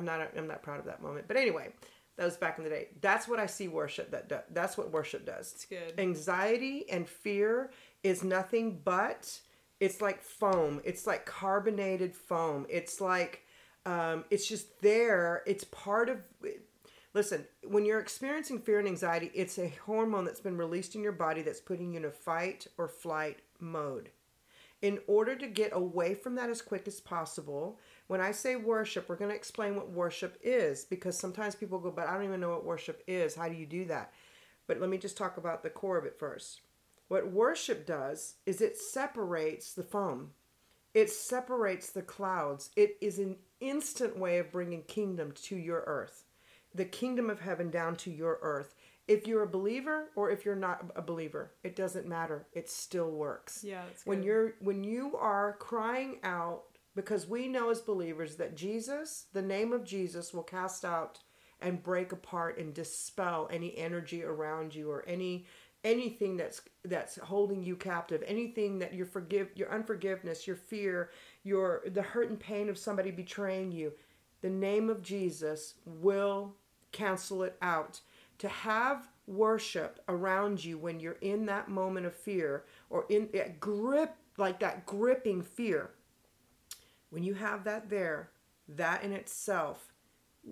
I'm 0.00 0.06
not 0.06 0.30
I'm 0.36 0.46
not 0.46 0.62
proud 0.62 0.80
of 0.80 0.86
that 0.86 1.02
moment, 1.02 1.26
but 1.28 1.36
anyway, 1.36 1.68
that 2.16 2.24
was 2.24 2.38
back 2.38 2.56
in 2.56 2.64
the 2.64 2.70
day. 2.70 2.88
That's 3.02 3.28
what 3.28 3.38
I 3.38 3.46
see 3.46 3.68
worship 3.68 4.10
that 4.12 4.28
do, 4.28 4.38
that's 4.52 4.78
what 4.78 4.90
worship 4.90 5.26
does. 5.26 5.52
It's 5.52 5.66
good. 5.66 5.98
Anxiety 5.98 6.86
and 6.90 7.06
fear 7.06 7.70
is 8.02 8.24
nothing 8.24 8.80
but 8.82 9.40
it's 9.78 10.00
like 10.00 10.22
foam. 10.22 10.80
It's 10.84 11.06
like 11.06 11.26
carbonated 11.26 12.14
foam. 12.14 12.66
It's 12.68 13.00
like 13.00 13.42
um, 13.84 14.24
it's 14.30 14.46
just 14.46 14.80
there. 14.80 15.42
It's 15.46 15.64
part 15.64 16.08
of. 16.08 16.22
Listen, 17.12 17.44
when 17.66 17.84
you're 17.84 18.00
experiencing 18.00 18.60
fear 18.60 18.78
and 18.78 18.86
anxiety, 18.86 19.32
it's 19.34 19.58
a 19.58 19.72
hormone 19.84 20.24
that's 20.24 20.40
been 20.40 20.56
released 20.56 20.94
in 20.94 21.02
your 21.02 21.12
body 21.12 21.42
that's 21.42 21.60
putting 21.60 21.92
you 21.92 21.98
in 21.98 22.04
a 22.04 22.10
fight 22.10 22.68
or 22.78 22.86
flight 22.86 23.40
mode. 23.58 24.10
In 24.80 25.00
order 25.06 25.34
to 25.36 25.46
get 25.46 25.74
away 25.74 26.14
from 26.14 26.36
that 26.36 26.48
as 26.48 26.62
quick 26.62 26.86
as 26.86 27.00
possible, 27.00 27.78
when 28.10 28.20
I 28.20 28.32
say 28.32 28.56
worship, 28.56 29.08
we're 29.08 29.14
going 29.14 29.30
to 29.30 29.36
explain 29.36 29.76
what 29.76 29.92
worship 29.92 30.36
is 30.42 30.84
because 30.84 31.16
sometimes 31.16 31.54
people 31.54 31.78
go, 31.78 31.92
but 31.92 32.08
I 32.08 32.14
don't 32.14 32.24
even 32.24 32.40
know 32.40 32.50
what 32.50 32.64
worship 32.64 33.04
is. 33.06 33.36
How 33.36 33.48
do 33.48 33.54
you 33.54 33.66
do 33.66 33.84
that? 33.84 34.12
But 34.66 34.80
let 34.80 34.90
me 34.90 34.98
just 34.98 35.16
talk 35.16 35.36
about 35.36 35.62
the 35.62 35.70
core 35.70 35.96
of 35.96 36.04
it 36.04 36.18
first. 36.18 36.60
What 37.06 37.30
worship 37.30 37.86
does 37.86 38.34
is 38.46 38.60
it 38.60 38.76
separates 38.76 39.74
the 39.74 39.84
foam, 39.84 40.30
it 40.92 41.08
separates 41.08 41.90
the 41.90 42.02
clouds. 42.02 42.70
It 42.74 42.96
is 43.00 43.20
an 43.20 43.36
instant 43.60 44.18
way 44.18 44.38
of 44.38 44.50
bringing 44.50 44.82
kingdom 44.82 45.30
to 45.44 45.54
your 45.54 45.84
earth, 45.86 46.24
the 46.74 46.86
kingdom 46.86 47.30
of 47.30 47.38
heaven 47.38 47.70
down 47.70 47.94
to 47.98 48.10
your 48.10 48.40
earth. 48.42 48.74
If 49.06 49.28
you're 49.28 49.44
a 49.44 49.48
believer 49.48 50.08
or 50.16 50.32
if 50.32 50.44
you're 50.44 50.56
not 50.56 50.90
a 50.96 51.02
believer, 51.02 51.52
it 51.62 51.76
doesn't 51.76 52.08
matter. 52.08 52.48
It 52.54 52.68
still 52.68 53.12
works. 53.12 53.62
Yeah, 53.62 53.82
When 54.04 54.24
you're 54.24 54.54
when 54.58 54.82
you 54.82 55.16
are 55.16 55.52
crying 55.60 56.18
out 56.24 56.64
because 56.94 57.28
we 57.28 57.48
know 57.48 57.70
as 57.70 57.80
believers 57.80 58.36
that 58.36 58.56
Jesus, 58.56 59.26
the 59.32 59.42
name 59.42 59.72
of 59.72 59.84
Jesus 59.84 60.34
will 60.34 60.42
cast 60.42 60.84
out 60.84 61.20
and 61.60 61.82
break 61.82 62.12
apart 62.12 62.58
and 62.58 62.74
dispel 62.74 63.48
any 63.50 63.76
energy 63.76 64.24
around 64.24 64.74
you 64.74 64.90
or 64.90 65.04
any 65.06 65.46
anything 65.82 66.36
that's 66.36 66.60
that's 66.84 67.16
holding 67.16 67.62
you 67.62 67.76
captive. 67.76 68.22
Anything 68.26 68.78
that 68.80 68.94
your 68.94 69.06
forgive 69.06 69.48
your 69.54 69.70
unforgiveness 69.72 70.46
your 70.46 70.56
fear 70.56 71.10
your 71.42 71.82
the 71.86 72.02
hurt 72.02 72.28
and 72.28 72.38
pain 72.38 72.68
of 72.68 72.78
somebody 72.78 73.10
betraying 73.10 73.72
you 73.72 73.92
the 74.42 74.50
name 74.50 74.88
of 74.88 75.02
jesus 75.02 75.74
will 75.84 76.54
cancel 76.92 77.42
it 77.42 77.56
out. 77.62 78.00
To 78.38 78.48
have 78.48 79.08
worship 79.26 80.00
around 80.08 80.64
you 80.64 80.78
when 80.78 80.98
you're 80.98 81.18
in 81.20 81.46
that 81.46 81.68
moment 81.68 82.06
of 82.06 82.14
fear 82.14 82.64
or 82.88 83.04
in 83.08 83.28
that 83.32 83.60
grip 83.60 84.16
like 84.38 84.58
that 84.60 84.86
gripping 84.86 85.42
fear 85.42 85.90
when 87.10 87.22
you 87.22 87.34
have 87.34 87.64
that 87.64 87.90
there 87.90 88.30
that 88.68 89.02
in 89.04 89.12
itself 89.12 89.92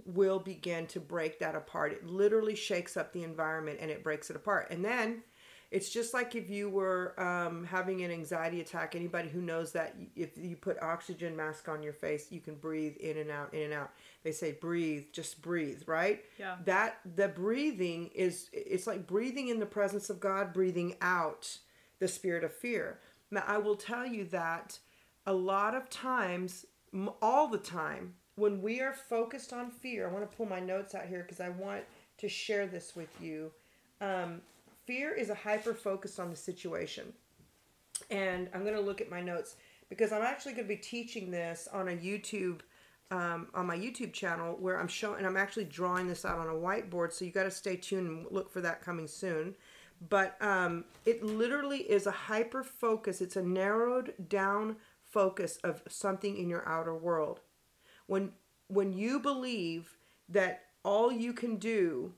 will 0.05 0.39
begin 0.39 0.87
to 0.87 1.01
break 1.01 1.39
that 1.39 1.55
apart. 1.55 1.93
It 1.93 2.07
literally 2.07 2.55
shakes 2.55 2.97
up 2.97 3.13
the 3.13 3.23
environment 3.23 3.79
and 3.81 3.91
it 3.91 4.05
breaks 4.05 4.29
it 4.29 4.37
apart. 4.37 4.69
And 4.71 4.85
then 4.85 5.23
it's 5.71 5.91
just 5.91 6.15
like 6.15 6.35
if 6.35 6.49
you 6.49 6.71
were 6.71 7.19
um, 7.21 7.65
having 7.65 8.03
an 8.03 8.11
anxiety 8.11 8.61
attack. 8.61 8.95
Anybody 8.95 9.29
who 9.29 9.43
knows 9.43 9.73
that 9.73 9.95
if 10.17 10.37
you 10.39 10.57
put 10.57 10.83
oxygen 10.83 11.37
mask 11.37 11.69
on 11.69 11.83
your 11.83 11.93
face, 11.93 12.29
you 12.31 12.41
can 12.41 12.55
breathe 12.55 12.97
in 12.97 13.19
and 13.19 13.31
out, 13.31 13.53
in 13.53 13.63
and 13.63 13.75
out. 13.75 13.91
They 14.23 14.33
say 14.33 14.53
breathe, 14.53 15.07
just 15.13 15.43
breathe, 15.43 15.83
right? 15.87 16.25
Yeah. 16.39 16.57
That 16.65 17.01
the 17.17 17.29
breathing 17.29 18.11
is 18.15 18.49
it's 18.53 18.87
like 18.87 19.07
breathing 19.07 19.49
in 19.49 19.59
the 19.59 19.67
presence 19.67 20.09
of 20.09 20.21
God, 20.21 20.55
breathing 20.55 20.97
out 21.03 21.59
the 21.99 22.09
spirit 22.09 22.45
of 22.45 22.53
fear. 22.53 23.01
Now 23.31 23.45
I 23.47 23.59
will 23.59 23.77
tell 23.77 24.07
you 24.07 24.25
that 24.27 24.79
a 25.29 25.33
lot 25.33 25.75
of 25.75 25.91
times, 25.91 26.65
all 27.21 27.49
the 27.49 27.59
time, 27.59 28.15
when 28.37 28.63
we 28.63 28.81
are 28.81 28.95
focused 28.95 29.53
on 29.53 29.71
fear, 29.71 30.09
I 30.09 30.13
want 30.13 30.29
to 30.29 30.37
pull 30.37 30.47
my 30.47 30.59
notes 30.59 30.95
out 30.95 31.07
here 31.07 31.21
because 31.21 31.39
I 31.39 31.51
want 31.51 31.83
to 32.17 32.29
share 32.31 32.67
this 32.67 32.97
with 32.97 33.11
you. 33.21 33.53
Um, 34.01 34.41
fear 34.87 35.13
is 35.13 35.29
a 35.29 35.35
hyper 35.35 35.75
focus 35.75 36.19
on 36.19 36.31
the 36.31 36.37
situation. 36.37 37.13
And 38.11 38.49
I'm 38.55 38.63
going 38.63 38.75
to 38.75 38.81
look 38.81 39.03
at 39.03 39.11
my 39.11 39.21
notes 39.21 39.57
because 39.91 40.13
I'm 40.13 40.23
actually 40.23 40.53
going 40.53 40.67
to 40.67 40.75
be 40.75 40.81
teaching 40.81 41.31
this 41.31 41.69
on 41.75 41.89
a 41.89 41.93
YouTube, 41.93 42.61
um, 43.11 43.49
on 43.53 43.67
my 43.67 43.77
YouTube 43.77 44.15
channel 44.15 44.57
where 44.59 44.81
I'm 44.81 44.89
showing, 44.89 45.19
and 45.19 45.27
I'm 45.27 45.37
actually 45.37 45.65
drawing 45.65 46.09
this 46.09 46.25
out 46.25 46.39
on 46.39 46.49
a 46.49 46.53
whiteboard. 46.53 47.13
So 47.13 47.27
you 47.27 47.33
got 47.33 47.43
to 47.43 47.51
stay 47.51 47.77
tuned 47.77 48.09
and 48.09 48.27
look 48.31 48.51
for 48.51 48.63
that 48.63 48.81
coming 48.81 49.07
soon. 49.07 49.57
But 50.09 50.41
um, 50.41 50.85
it 51.05 51.23
literally 51.23 51.81
is 51.81 52.07
a 52.07 52.13
hyper 52.13 52.65
focus. 52.65 53.21
It's 53.21 53.37
a 53.37 53.43
narrowed 53.43 54.15
down 54.31 54.77
focus 55.23 55.59
of 55.65 55.83
something 55.89 56.37
in 56.39 56.49
your 56.49 56.65
outer 56.69 56.95
world 56.95 57.41
when 58.07 58.31
when 58.69 58.93
you 58.93 59.19
believe 59.19 59.97
that 60.29 60.65
all 60.85 61.11
you 61.11 61.33
can 61.33 61.57
do 61.57 62.13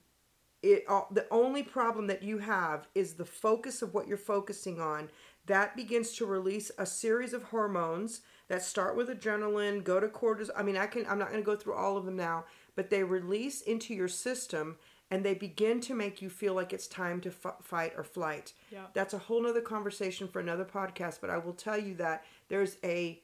it 0.62 0.84
all, 0.86 1.08
the 1.10 1.26
only 1.30 1.62
problem 1.62 2.06
that 2.08 2.22
you 2.22 2.36
have 2.38 2.86
is 2.94 3.14
the 3.14 3.24
focus 3.24 3.80
of 3.80 3.94
what 3.94 4.06
you're 4.06 4.18
focusing 4.34 4.78
on 4.78 5.08
that 5.46 5.74
begins 5.74 6.12
to 6.16 6.26
release 6.26 6.70
a 6.76 6.84
series 6.84 7.32
of 7.32 7.44
hormones 7.44 8.20
that 8.48 8.62
start 8.62 8.94
with 8.98 9.08
adrenaline 9.08 9.82
go 9.82 9.98
to 9.98 10.08
cortisol 10.08 10.50
i 10.56 10.62
mean 10.62 10.76
i 10.76 10.86
can 10.86 11.06
i'm 11.06 11.18
not 11.18 11.30
going 11.30 11.40
to 11.42 11.52
go 11.52 11.56
through 11.56 11.72
all 11.82 11.96
of 11.96 12.04
them 12.04 12.16
now 12.16 12.44
but 12.76 12.90
they 12.90 13.02
release 13.02 13.62
into 13.62 13.94
your 13.94 14.08
system 14.08 14.76
and 15.12 15.24
they 15.24 15.34
begin 15.34 15.80
to 15.80 15.92
make 15.94 16.22
you 16.22 16.30
feel 16.30 16.54
like 16.54 16.72
it's 16.72 16.86
time 16.86 17.20
to 17.20 17.30
f- 17.44 17.56
fight 17.62 17.92
or 17.96 18.04
flight 18.04 18.52
Yeah. 18.70 18.86
that's 18.92 19.14
a 19.14 19.18
whole 19.26 19.42
nother 19.42 19.62
conversation 19.62 20.28
for 20.28 20.40
another 20.40 20.66
podcast 20.78 21.16
but 21.22 21.30
i 21.30 21.38
will 21.38 21.54
tell 21.66 21.80
you 21.88 21.94
that 21.94 22.24
there's 22.50 22.76
a 22.84 23.22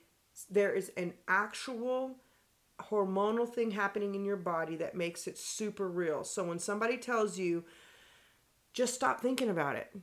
there 0.50 0.72
is 0.72 0.90
an 0.96 1.12
actual 1.28 2.16
hormonal 2.80 3.48
thing 3.48 3.70
happening 3.70 4.14
in 4.14 4.24
your 4.24 4.36
body 4.36 4.76
that 4.76 4.94
makes 4.94 5.26
it 5.26 5.38
super 5.38 5.88
real. 5.88 6.24
So 6.24 6.44
when 6.44 6.58
somebody 6.58 6.98
tells 6.98 7.38
you, 7.38 7.64
just 8.72 8.94
stop 8.94 9.20
thinking 9.20 9.48
about 9.48 9.76
it, 9.76 9.94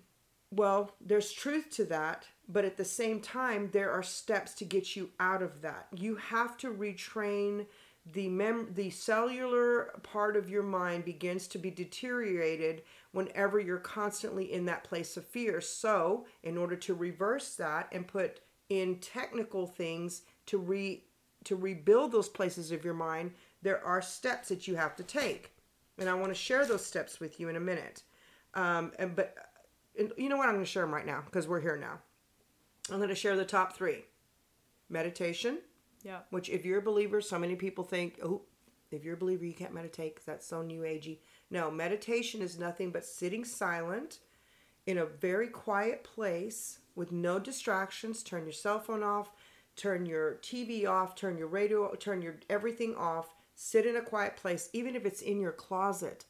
well, 0.51 0.91
there's 0.99 1.31
truth 1.31 1.69
to 1.71 1.85
that, 1.85 2.27
but 2.47 2.65
at 2.65 2.77
the 2.77 2.85
same 2.85 3.21
time, 3.21 3.69
there 3.71 3.91
are 3.91 4.03
steps 4.03 4.53
to 4.55 4.65
get 4.65 4.95
you 4.95 5.09
out 5.19 5.41
of 5.41 5.61
that. 5.61 5.87
You 5.95 6.15
have 6.15 6.57
to 6.57 6.73
retrain 6.73 7.65
the 8.11 8.27
mem 8.27 8.67
the 8.73 8.89
cellular 8.89 9.93
part 10.03 10.35
of 10.35 10.49
your 10.49 10.63
mind 10.63 11.05
begins 11.05 11.47
to 11.47 11.57
be 11.57 11.71
deteriorated 11.71 12.83
whenever 13.13 13.59
you're 13.59 13.77
constantly 13.77 14.51
in 14.51 14.65
that 14.65 14.83
place 14.83 15.15
of 15.15 15.25
fear. 15.25 15.61
So, 15.61 16.25
in 16.43 16.57
order 16.57 16.75
to 16.75 16.93
reverse 16.93 17.55
that 17.55 17.87
and 17.93 18.05
put 18.05 18.41
in 18.73 18.95
technical 18.97 19.67
things 19.67 20.23
to 20.47 20.57
re 20.57 21.03
to 21.43 21.55
rebuild 21.55 22.11
those 22.11 22.29
places 22.29 22.71
of 22.71 22.83
your 22.85 22.93
mind, 22.93 23.31
there 23.61 23.85
are 23.85 24.01
steps 24.01 24.47
that 24.47 24.67
you 24.67 24.75
have 24.75 24.95
to 24.95 25.03
take. 25.03 25.51
And 25.99 26.09
I 26.09 26.13
want 26.15 26.29
to 26.29 26.33
share 26.33 26.65
those 26.65 26.83
steps 26.85 27.19
with 27.19 27.39
you 27.39 27.49
in 27.49 27.55
a 27.57 27.59
minute. 27.59 28.01
Um, 28.55 28.91
and 28.97 29.15
but 29.15 29.35
and 29.99 30.11
you 30.17 30.27
know 30.29 30.37
what? 30.37 30.47
I'm 30.47 30.55
going 30.55 30.65
to 30.65 30.71
share 30.71 30.83
them 30.83 30.93
right 30.93 31.05
now 31.05 31.21
because 31.25 31.47
we're 31.47 31.61
here 31.61 31.77
now. 31.77 31.99
I'm 32.89 32.97
going 32.97 33.09
to 33.09 33.15
share 33.15 33.35
the 33.35 33.45
top 33.45 33.73
three: 33.75 34.05
meditation, 34.89 35.59
Yeah. 36.03 36.19
which 36.31 36.49
if 36.49 36.65
you're 36.65 36.79
a 36.79 36.83
believer, 36.83 37.21
so 37.21 37.37
many 37.37 37.55
people 37.55 37.83
think, 37.83 38.19
oh, 38.23 38.41
if 38.89 39.03
you're 39.03 39.13
a 39.15 39.17
believer, 39.17 39.45
you 39.45 39.53
can't 39.53 39.73
meditate 39.73 40.15
because 40.15 40.25
that's 40.25 40.47
so 40.47 40.61
new 40.63 40.81
agey. 40.81 41.19
No, 41.51 41.69
meditation 41.69 42.41
is 42.41 42.57
nothing 42.57 42.91
but 42.91 43.05
sitting 43.05 43.45
silent 43.45 44.19
in 44.85 44.97
a 44.97 45.05
very 45.05 45.47
quiet 45.47 46.03
place 46.03 46.79
with 46.95 47.11
no 47.11 47.39
distractions. 47.39 48.23
Turn 48.23 48.43
your 48.43 48.53
cell 48.53 48.79
phone 48.79 49.03
off, 49.03 49.31
turn 49.75 50.05
your 50.05 50.35
TV 50.41 50.87
off, 50.87 51.15
turn 51.15 51.37
your 51.37 51.47
radio, 51.47 51.93
turn 51.95 52.21
your 52.21 52.35
everything 52.49 52.95
off. 52.95 53.33
Sit 53.55 53.85
in 53.85 53.95
a 53.95 54.01
quiet 54.01 54.35
place, 54.35 54.69
even 54.73 54.95
if 54.95 55.05
it's 55.05 55.21
in 55.21 55.39
your 55.39 55.51
closet, 55.51 56.25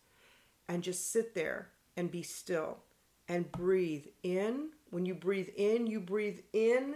and 0.67 0.84
just 0.84 1.12
sit 1.12 1.34
there 1.34 1.70
and 1.96 2.12
be 2.12 2.22
still 2.22 2.79
and 3.27 3.51
breathe 3.51 4.05
in. 4.24 4.70
When 4.89 5.05
you 5.05 5.15
breathe 5.15 5.50
in, 5.55 5.88
you 5.88 6.00
breathe 6.00 6.39
in 6.51 6.96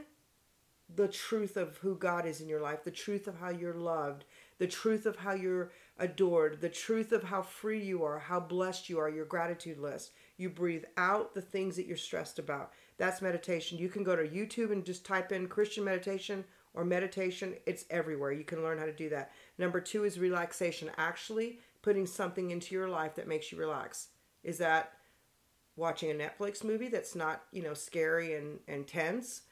the 0.94 1.08
truth 1.08 1.58
of 1.58 1.78
who 1.78 1.96
God 1.96 2.26
is 2.26 2.42
in 2.42 2.48
your 2.48 2.62
life, 2.62 2.84
the 2.84 2.92
truth 2.92 3.28
of 3.28 3.40
how 3.40 3.50
you're 3.50 3.74
loved, 3.74 4.24
the 4.58 4.68
truth 4.68 5.06
of 5.06 5.18
how 5.18 5.34
you're 5.34 5.72
adored, 6.00 6.62
the 6.62 6.70
truth 6.70 7.12
of 7.12 7.24
how 7.24 7.42
free 7.42 7.84
you 7.84 8.04
are, 8.04 8.20
how 8.20 8.40
blessed 8.40 8.90
you 8.90 9.00
are, 9.00 9.10
your 9.10 9.26
gratitude 9.26 9.80
list. 9.80 10.12
You 10.38 10.50
breathe 10.50 10.86
out 10.96 11.34
the 11.34 11.42
things 11.42 11.76
that 11.76 11.88
you're 11.88 11.98
stressed 11.98 12.40
about. 12.40 12.72
That's 12.98 13.22
meditation. 13.22 13.78
You 13.78 13.90
can 13.90 14.04
go 14.04 14.16
to 14.16 14.28
YouTube 14.28 14.72
and 14.72 14.86
just 14.86 15.06
type 15.06 15.32
in 15.32 15.48
Christian 15.48 15.84
meditation 15.84 16.44
or 16.74 16.84
meditation. 16.84 17.56
It's 17.66 17.86
everywhere. 17.90 18.32
You 18.32 18.44
can 18.44 18.64
learn 18.64 18.78
how 18.78 18.86
to 18.86 18.92
do 18.92 19.10
that. 19.10 19.32
Number 19.58 19.80
two 19.80 20.04
is 20.04 20.20
relaxation, 20.20 20.92
actually 20.98 21.60
putting 21.82 22.06
something 22.06 22.52
into 22.52 22.76
your 22.76 22.90
life 22.90 23.16
that 23.16 23.28
makes 23.28 23.52
you 23.52 23.58
relax. 23.58 24.10
Is 24.44 24.58
that 24.58 24.94
watching 25.76 26.10
a 26.10 26.14
Netflix 26.14 26.64
movie 26.64 26.88
that's 26.88 27.16
not, 27.16 27.44
you 27.52 27.62
know, 27.62 27.74
scary 27.74 28.36
and, 28.36 28.60
and 28.68 28.88
tense? 28.88 29.44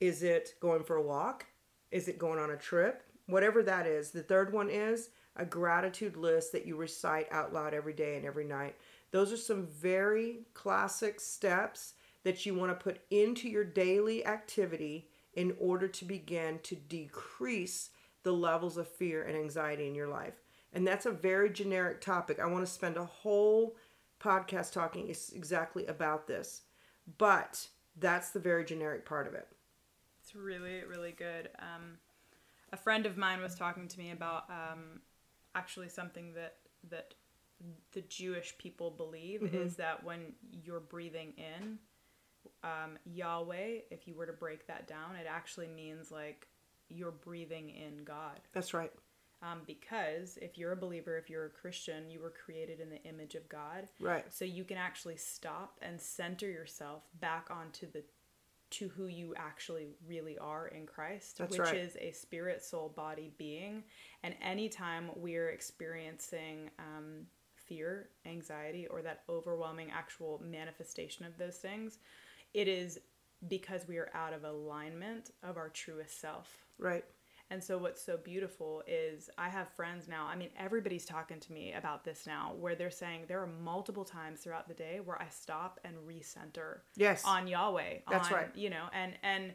Is 0.00 0.22
it 0.22 0.54
going 0.60 0.82
for 0.82 0.96
a 0.96 1.02
walk? 1.02 1.46
Is 1.90 2.08
it 2.08 2.18
going 2.18 2.38
on 2.38 2.50
a 2.50 2.56
trip? 2.56 3.02
Whatever 3.26 3.62
that 3.62 3.86
is. 3.86 4.10
The 4.10 4.22
third 4.22 4.52
one 4.52 4.70
is 4.70 5.10
a 5.36 5.44
gratitude 5.44 6.16
list 6.16 6.52
that 6.52 6.66
you 6.66 6.76
recite 6.76 7.30
out 7.30 7.52
loud 7.52 7.74
every 7.74 7.92
day 7.92 8.16
and 8.16 8.24
every 8.24 8.44
night. 8.44 8.76
Those 9.10 9.32
are 9.32 9.36
some 9.36 9.66
very 9.66 10.46
classic 10.54 11.20
steps 11.20 11.94
that 12.24 12.44
you 12.44 12.54
want 12.54 12.70
to 12.70 12.82
put 12.82 13.00
into 13.10 13.48
your 13.48 13.64
daily 13.64 14.26
activity 14.26 15.08
in 15.34 15.54
order 15.58 15.88
to 15.88 16.04
begin 16.04 16.58
to 16.62 16.74
decrease 16.74 17.90
the 18.22 18.32
levels 18.32 18.76
of 18.76 18.88
fear 18.88 19.22
and 19.22 19.36
anxiety 19.36 19.86
in 19.86 19.94
your 19.94 20.08
life. 20.08 20.42
And 20.72 20.86
that's 20.86 21.06
a 21.06 21.12
very 21.12 21.50
generic 21.50 22.00
topic. 22.00 22.40
I 22.40 22.46
want 22.46 22.66
to 22.66 22.72
spend 22.72 22.96
a 22.96 23.04
whole 23.04 23.76
podcast 24.20 24.72
talking 24.72 25.08
exactly 25.08 25.86
about 25.86 26.26
this. 26.26 26.62
But 27.18 27.68
that's 27.98 28.30
the 28.30 28.40
very 28.40 28.64
generic 28.64 29.04
part 29.04 29.26
of 29.26 29.34
it. 29.34 29.46
It's 30.20 30.34
really, 30.34 30.82
really 30.88 31.12
good. 31.12 31.50
Um, 31.58 31.98
a 32.72 32.76
friend 32.76 33.06
of 33.06 33.16
mine 33.16 33.40
was 33.40 33.54
talking 33.54 33.86
to 33.86 33.98
me 33.98 34.10
about 34.10 34.44
um, 34.48 35.00
actually 35.54 35.88
something 35.88 36.32
that 36.34 36.56
that 36.90 37.14
the 37.92 38.02
Jewish 38.02 38.56
people 38.58 38.90
believe 38.90 39.40
mm-hmm. 39.40 39.56
is 39.56 39.76
that 39.76 40.02
when 40.02 40.32
you're 40.64 40.80
breathing 40.80 41.32
in, 41.36 41.78
um, 42.62 42.98
Yahweh, 43.04 43.80
if 43.90 44.06
you 44.06 44.14
were 44.14 44.26
to 44.26 44.32
break 44.32 44.66
that 44.66 44.86
down, 44.86 45.16
it 45.16 45.26
actually 45.28 45.68
means 45.68 46.10
like 46.10 46.46
you're 46.88 47.12
breathing 47.12 47.70
in 47.70 48.04
God. 48.04 48.40
That's 48.52 48.74
right. 48.74 48.92
Um, 49.42 49.60
because 49.66 50.38
if 50.40 50.56
you're 50.56 50.72
a 50.72 50.76
believer, 50.76 51.18
if 51.18 51.28
you're 51.28 51.44
a 51.46 51.50
Christian, 51.50 52.10
you 52.10 52.20
were 52.20 52.32
created 52.44 52.80
in 52.80 52.88
the 52.88 53.02
image 53.02 53.34
of 53.34 53.46
God. 53.48 53.88
Right. 54.00 54.24
So 54.32 54.44
you 54.44 54.64
can 54.64 54.78
actually 54.78 55.16
stop 55.16 55.78
and 55.82 56.00
center 56.00 56.48
yourself 56.48 57.02
back 57.20 57.48
onto 57.50 57.90
the 57.90 58.02
to 58.70 58.88
who 58.88 59.06
you 59.06 59.34
actually 59.36 59.86
really 60.08 60.36
are 60.38 60.66
in 60.68 60.84
Christ, 60.84 61.38
That's 61.38 61.52
which 61.52 61.60
right. 61.60 61.76
is 61.76 61.96
a 62.00 62.10
spirit, 62.10 62.60
soul, 62.60 62.92
body 62.96 63.30
being. 63.38 63.84
And 64.24 64.34
anytime 64.42 65.10
we're 65.14 65.50
experiencing 65.50 66.70
um, 66.80 67.26
fear, 67.54 68.08
anxiety, 68.26 68.88
or 68.88 69.00
that 69.02 69.22
overwhelming 69.28 69.90
actual 69.94 70.42
manifestation 70.44 71.24
of 71.24 71.38
those 71.38 71.58
things, 71.58 71.98
it 72.54 72.68
is 72.68 72.98
because 73.46 73.86
we 73.86 73.98
are 73.98 74.10
out 74.14 74.32
of 74.32 74.44
alignment 74.44 75.30
of 75.42 75.56
our 75.56 75.68
truest 75.68 76.20
self. 76.20 76.48
Right. 76.78 77.04
And 77.50 77.62
so 77.62 77.76
what's 77.76 78.02
so 78.02 78.16
beautiful 78.16 78.82
is 78.86 79.28
I 79.36 79.50
have 79.50 79.68
friends 79.68 80.08
now. 80.08 80.26
I 80.26 80.34
mean, 80.34 80.48
everybody's 80.58 81.04
talking 81.04 81.40
to 81.40 81.52
me 81.52 81.74
about 81.74 82.02
this 82.04 82.26
now 82.26 82.54
where 82.58 82.74
they're 82.74 82.90
saying 82.90 83.24
there 83.28 83.42
are 83.42 83.50
multiple 83.62 84.04
times 84.04 84.40
throughout 84.40 84.66
the 84.66 84.74
day 84.74 85.00
where 85.04 85.20
I 85.20 85.28
stop 85.28 85.78
and 85.84 85.94
recenter 86.08 86.78
yes. 86.96 87.22
on 87.24 87.46
Yahweh. 87.46 87.98
That's 88.10 88.28
on, 88.28 88.34
right. 88.34 88.48
You 88.54 88.70
know, 88.70 88.86
and 88.94 89.12
and 89.22 89.52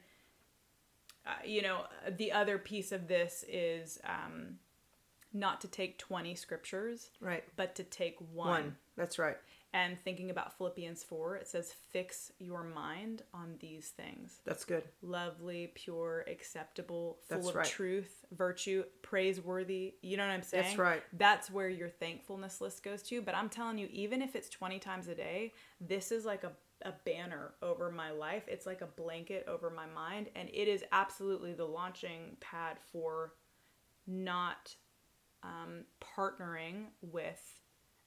uh, 1.25 1.31
you 1.43 1.63
know, 1.63 1.85
the 2.17 2.31
other 2.31 2.59
piece 2.59 2.91
of 2.91 3.07
this 3.07 3.43
is 3.47 3.99
um 4.05 4.57
not 5.33 5.61
to 5.61 5.67
take 5.67 5.97
20 5.97 6.35
scriptures, 6.35 7.09
right, 7.19 7.43
but 7.55 7.75
to 7.75 7.83
take 7.83 8.17
one. 8.33 8.49
One. 8.49 8.75
That's 8.95 9.17
right 9.17 9.37
and 9.73 9.99
thinking 9.99 10.31
about 10.31 10.57
Philippians 10.57 11.03
4, 11.03 11.35
it 11.37 11.47
says, 11.47 11.73
Fix 11.91 12.31
your 12.39 12.63
mind 12.63 13.21
on 13.33 13.55
these 13.59 13.89
things. 13.89 14.39
That's 14.45 14.65
good. 14.65 14.83
Lovely, 15.01 15.71
pure, 15.75 16.25
acceptable, 16.27 17.19
full 17.27 17.37
That's 17.37 17.49
of 17.49 17.55
right. 17.55 17.67
truth, 17.67 18.25
virtue, 18.31 18.83
praiseworthy. 19.01 19.95
You 20.01 20.17
know 20.17 20.25
what 20.25 20.33
I'm 20.33 20.41
saying? 20.41 20.63
That's 20.63 20.77
right. 20.77 21.03
That's 21.13 21.51
where 21.51 21.69
your 21.69 21.89
thankfulness 21.89 22.61
list 22.61 22.83
goes 22.83 23.03
to. 23.03 23.21
But 23.21 23.35
I'm 23.35 23.49
telling 23.49 23.77
you, 23.77 23.87
even 23.91 24.21
if 24.21 24.35
it's 24.35 24.49
20 24.49 24.79
times 24.79 25.07
a 25.07 25.15
day, 25.15 25.53
this 25.79 26.11
is 26.11 26.25
like 26.25 26.43
a 26.43 26.51
a 26.83 26.93
banner 27.05 27.51
over 27.61 27.91
my 27.91 28.11
life. 28.11 28.43
It's 28.47 28.65
like 28.65 28.81
a 28.81 28.85
blanket 28.85 29.45
over 29.47 29.69
my 29.69 29.85
mind. 29.85 30.29
And 30.35 30.49
it 30.49 30.67
is 30.69 30.83
absolutely 30.91 31.53
the 31.53 31.65
launching 31.65 32.37
pad 32.39 32.77
for 32.91 33.33
not 34.07 34.73
um, 35.43 35.83
partnering 36.01 36.85
with 37.01 37.41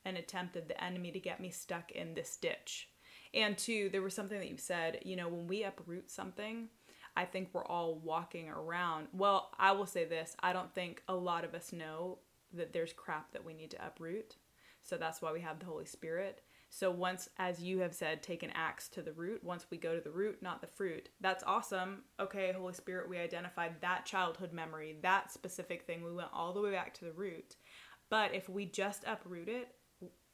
and 0.04 0.16
attempted 0.16 0.68
the 0.68 0.82
enemy 0.82 1.10
to 1.12 1.20
get 1.20 1.40
me 1.40 1.50
stuck 1.50 1.92
in 1.92 2.14
this 2.14 2.36
ditch. 2.36 2.88
And 3.34 3.56
two, 3.56 3.88
there 3.90 4.02
was 4.02 4.14
something 4.14 4.38
that 4.38 4.50
you 4.50 4.58
said, 4.58 5.00
you 5.04 5.16
know, 5.16 5.28
when 5.28 5.46
we 5.46 5.64
uproot 5.64 6.10
something, 6.10 6.68
I 7.16 7.24
think 7.24 7.50
we're 7.52 7.66
all 7.66 8.00
walking 8.02 8.48
around. 8.48 9.08
Well, 9.12 9.50
I 9.58 9.72
will 9.72 9.86
say 9.86 10.04
this 10.04 10.36
I 10.42 10.52
don't 10.52 10.74
think 10.74 11.02
a 11.08 11.14
lot 11.14 11.44
of 11.44 11.54
us 11.54 11.72
know 11.72 12.18
that 12.52 12.72
there's 12.72 12.92
crap 12.92 13.32
that 13.32 13.44
we 13.44 13.54
need 13.54 13.70
to 13.70 13.86
uproot. 13.86 14.36
So 14.82 14.96
that's 14.96 15.22
why 15.22 15.32
we 15.32 15.40
have 15.40 15.58
the 15.58 15.66
Holy 15.66 15.86
Spirit. 15.86 16.42
So 16.68 16.90
once, 16.90 17.28
as 17.38 17.62
you 17.62 17.80
have 17.80 17.94
said, 17.94 18.22
take 18.22 18.42
an 18.42 18.50
axe 18.54 18.88
to 18.88 19.02
the 19.02 19.12
root. 19.12 19.44
Once 19.44 19.66
we 19.70 19.76
go 19.76 19.94
to 19.94 20.00
the 20.00 20.10
root, 20.10 20.42
not 20.42 20.62
the 20.62 20.66
fruit. 20.66 21.10
That's 21.20 21.44
awesome. 21.44 22.04
Okay, 22.18 22.52
Holy 22.52 22.72
Spirit, 22.72 23.10
we 23.10 23.18
identified 23.18 23.80
that 23.82 24.06
childhood 24.06 24.54
memory, 24.54 24.96
that 25.02 25.30
specific 25.30 25.82
thing. 25.86 26.02
We 26.02 26.14
went 26.14 26.30
all 26.32 26.54
the 26.54 26.62
way 26.62 26.72
back 26.72 26.94
to 26.94 27.04
the 27.04 27.12
root. 27.12 27.56
But 28.08 28.34
if 28.34 28.48
we 28.48 28.64
just 28.64 29.04
uproot 29.06 29.48
it, 29.48 29.68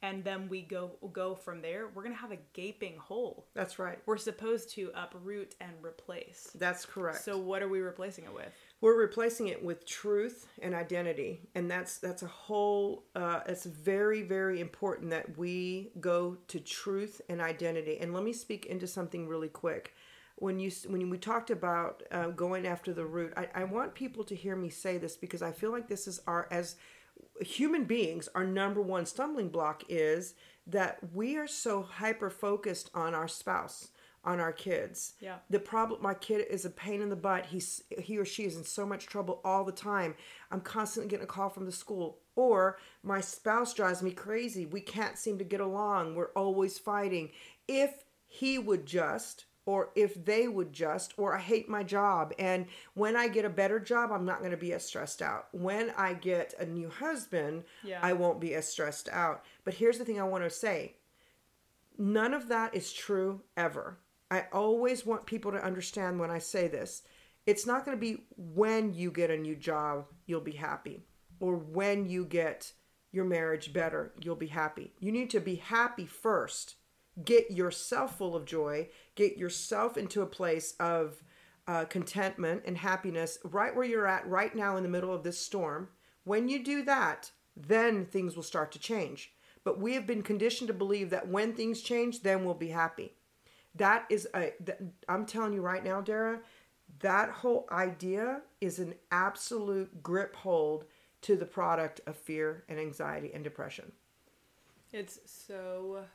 and 0.01 0.23
then 0.23 0.47
we 0.47 0.61
go 0.61 0.91
go 1.11 1.35
from 1.35 1.61
there 1.61 1.89
we're 1.93 2.03
going 2.03 2.15
to 2.15 2.21
have 2.21 2.31
a 2.31 2.39
gaping 2.53 2.97
hole. 2.97 3.47
That's 3.53 3.79
right. 3.79 3.99
We're 4.05 4.17
supposed 4.17 4.69
to 4.71 4.91
uproot 4.95 5.55
and 5.59 5.71
replace. 5.83 6.51
That's 6.55 6.85
correct. 6.85 7.23
So 7.23 7.37
what 7.37 7.61
are 7.61 7.67
we 7.67 7.79
replacing 7.79 8.25
it 8.25 8.33
with? 8.33 8.51
We're 8.81 8.99
replacing 8.99 9.47
it 9.47 9.63
with 9.63 9.85
truth 9.85 10.47
and 10.61 10.73
identity 10.73 11.41
and 11.55 11.69
that's 11.69 11.97
that's 11.97 12.23
a 12.23 12.27
whole 12.27 13.03
uh, 13.15 13.41
it's 13.47 13.65
very 13.65 14.21
very 14.21 14.61
important 14.61 15.09
that 15.11 15.37
we 15.37 15.91
go 15.99 16.37
to 16.47 16.59
truth 16.59 17.21
and 17.29 17.41
identity. 17.41 17.97
And 17.99 18.13
let 18.13 18.23
me 18.23 18.33
speak 18.33 18.65
into 18.65 18.87
something 18.87 19.27
really 19.27 19.49
quick. 19.49 19.93
When 20.37 20.57
you 20.59 20.71
when 20.87 21.09
we 21.09 21.17
talked 21.17 21.49
about 21.49 22.03
uh, 22.11 22.27
going 22.27 22.65
after 22.65 22.93
the 22.93 23.05
root 23.05 23.33
I, 23.35 23.47
I 23.53 23.63
want 23.65 23.93
people 23.93 24.23
to 24.23 24.35
hear 24.35 24.55
me 24.55 24.69
say 24.69 24.97
this 24.97 25.17
because 25.17 25.41
i 25.41 25.51
feel 25.51 25.69
like 25.69 25.89
this 25.89 26.07
is 26.07 26.21
our 26.27 26.47
as 26.49 26.77
human 27.41 27.85
beings, 27.85 28.29
our 28.35 28.45
number 28.45 28.81
one 28.81 29.05
stumbling 29.05 29.49
block 29.49 29.83
is 29.89 30.33
that 30.67 30.99
we 31.13 31.37
are 31.37 31.47
so 31.47 31.81
hyper 31.81 32.29
focused 32.29 32.89
on 32.93 33.13
our 33.15 33.27
spouse, 33.27 33.89
on 34.23 34.39
our 34.39 34.51
kids. 34.51 35.13
Yeah. 35.19 35.37
The 35.49 35.59
problem, 35.59 36.01
my 36.01 36.13
kid 36.13 36.45
is 36.49 36.65
a 36.65 36.69
pain 36.69 37.01
in 37.01 37.09
the 37.09 37.15
butt. 37.15 37.47
He's 37.47 37.83
he 37.97 38.17
or 38.17 38.25
she 38.25 38.43
is 38.43 38.57
in 38.57 38.63
so 38.63 38.85
much 38.85 39.07
trouble 39.07 39.41
all 39.43 39.63
the 39.63 39.71
time. 39.71 40.15
I'm 40.51 40.61
constantly 40.61 41.09
getting 41.09 41.23
a 41.23 41.27
call 41.27 41.49
from 41.49 41.65
the 41.65 41.71
school. 41.71 42.19
Or 42.35 42.77
my 43.03 43.21
spouse 43.21 43.73
drives 43.73 44.03
me 44.03 44.11
crazy. 44.11 44.65
We 44.65 44.81
can't 44.81 45.17
seem 45.17 45.37
to 45.39 45.43
get 45.43 45.59
along. 45.59 46.15
We're 46.15 46.31
always 46.35 46.77
fighting. 46.77 47.31
If 47.67 48.03
he 48.27 48.59
would 48.59 48.85
just 48.85 49.45
or 49.69 49.91
if 49.93 50.25
they 50.25 50.47
would 50.47 50.73
just, 50.73 51.13
or 51.15 51.35
I 51.35 51.39
hate 51.39 51.69
my 51.69 51.83
job. 51.83 52.33
And 52.39 52.65
when 52.95 53.15
I 53.15 53.27
get 53.27 53.45
a 53.45 53.49
better 53.51 53.79
job, 53.79 54.11
I'm 54.11 54.25
not 54.25 54.39
going 54.39 54.49
to 54.49 54.57
be 54.57 54.73
as 54.73 54.83
stressed 54.83 55.21
out. 55.21 55.47
When 55.51 55.91
I 55.95 56.15
get 56.15 56.55
a 56.57 56.65
new 56.65 56.89
husband, 56.89 57.65
yeah. 57.83 57.99
I 58.01 58.13
won't 58.13 58.41
be 58.41 58.55
as 58.55 58.67
stressed 58.67 59.09
out. 59.09 59.45
But 59.63 59.75
here's 59.75 59.99
the 59.99 60.05
thing 60.05 60.19
I 60.19 60.23
want 60.23 60.43
to 60.43 60.49
say 60.49 60.95
none 61.99 62.33
of 62.33 62.47
that 62.47 62.73
is 62.73 62.91
true 62.91 63.41
ever. 63.55 63.99
I 64.31 64.45
always 64.51 65.05
want 65.05 65.27
people 65.27 65.51
to 65.51 65.63
understand 65.63 66.19
when 66.19 66.31
I 66.31 66.39
say 66.39 66.67
this. 66.67 67.03
It's 67.45 67.67
not 67.67 67.85
going 67.85 67.95
to 67.95 68.01
be 68.01 68.23
when 68.37 68.95
you 68.95 69.11
get 69.11 69.29
a 69.29 69.37
new 69.37 69.55
job, 69.55 70.07
you'll 70.25 70.41
be 70.41 70.53
happy, 70.53 71.03
or 71.39 71.55
when 71.55 72.09
you 72.09 72.25
get 72.25 72.73
your 73.11 73.25
marriage 73.25 73.71
better, 73.71 74.13
you'll 74.19 74.35
be 74.35 74.47
happy. 74.47 74.93
You 74.99 75.11
need 75.11 75.29
to 75.29 75.39
be 75.39 75.57
happy 75.57 76.07
first 76.07 76.73
get 77.23 77.51
yourself 77.51 78.17
full 78.17 78.35
of 78.35 78.45
joy, 78.45 78.89
get 79.15 79.37
yourself 79.37 79.97
into 79.97 80.21
a 80.21 80.27
place 80.27 80.75
of 80.79 81.21
uh, 81.67 81.85
contentment 81.85 82.63
and 82.65 82.77
happiness 82.77 83.37
right 83.43 83.75
where 83.75 83.85
you're 83.85 84.07
at 84.07 84.27
right 84.27 84.55
now 84.55 84.77
in 84.77 84.83
the 84.83 84.89
middle 84.89 85.13
of 85.13 85.23
this 85.23 85.37
storm. 85.37 85.89
When 86.23 86.47
you 86.47 86.63
do 86.63 86.83
that, 86.83 87.31
then 87.55 88.05
things 88.05 88.35
will 88.35 88.43
start 88.43 88.71
to 88.71 88.79
change. 88.79 89.33
But 89.63 89.79
we 89.79 89.93
have 89.93 90.07
been 90.07 90.23
conditioned 90.23 90.69
to 90.69 90.73
believe 90.73 91.09
that 91.09 91.27
when 91.27 91.53
things 91.53 91.81
change, 91.81 92.21
then 92.21 92.43
we'll 92.43 92.53
be 92.53 92.69
happy. 92.69 93.13
That 93.75 94.05
is 94.09 94.27
a. 94.33 94.53
I'm 95.07 95.25
telling 95.25 95.53
you 95.53 95.61
right 95.61 95.83
now, 95.83 96.01
Dara, 96.01 96.39
that 97.01 97.29
whole 97.29 97.67
idea 97.71 98.41
is 98.61 98.79
an 98.79 98.95
absolute 99.11 100.01
grip 100.01 100.35
hold 100.35 100.85
to 101.21 101.35
the 101.35 101.45
product 101.45 102.01
of 102.07 102.15
fear 102.15 102.63
and 102.67 102.79
anxiety 102.79 103.31
and 103.33 103.43
depression. 103.43 103.91
It's 104.91 105.19
so 105.25 106.05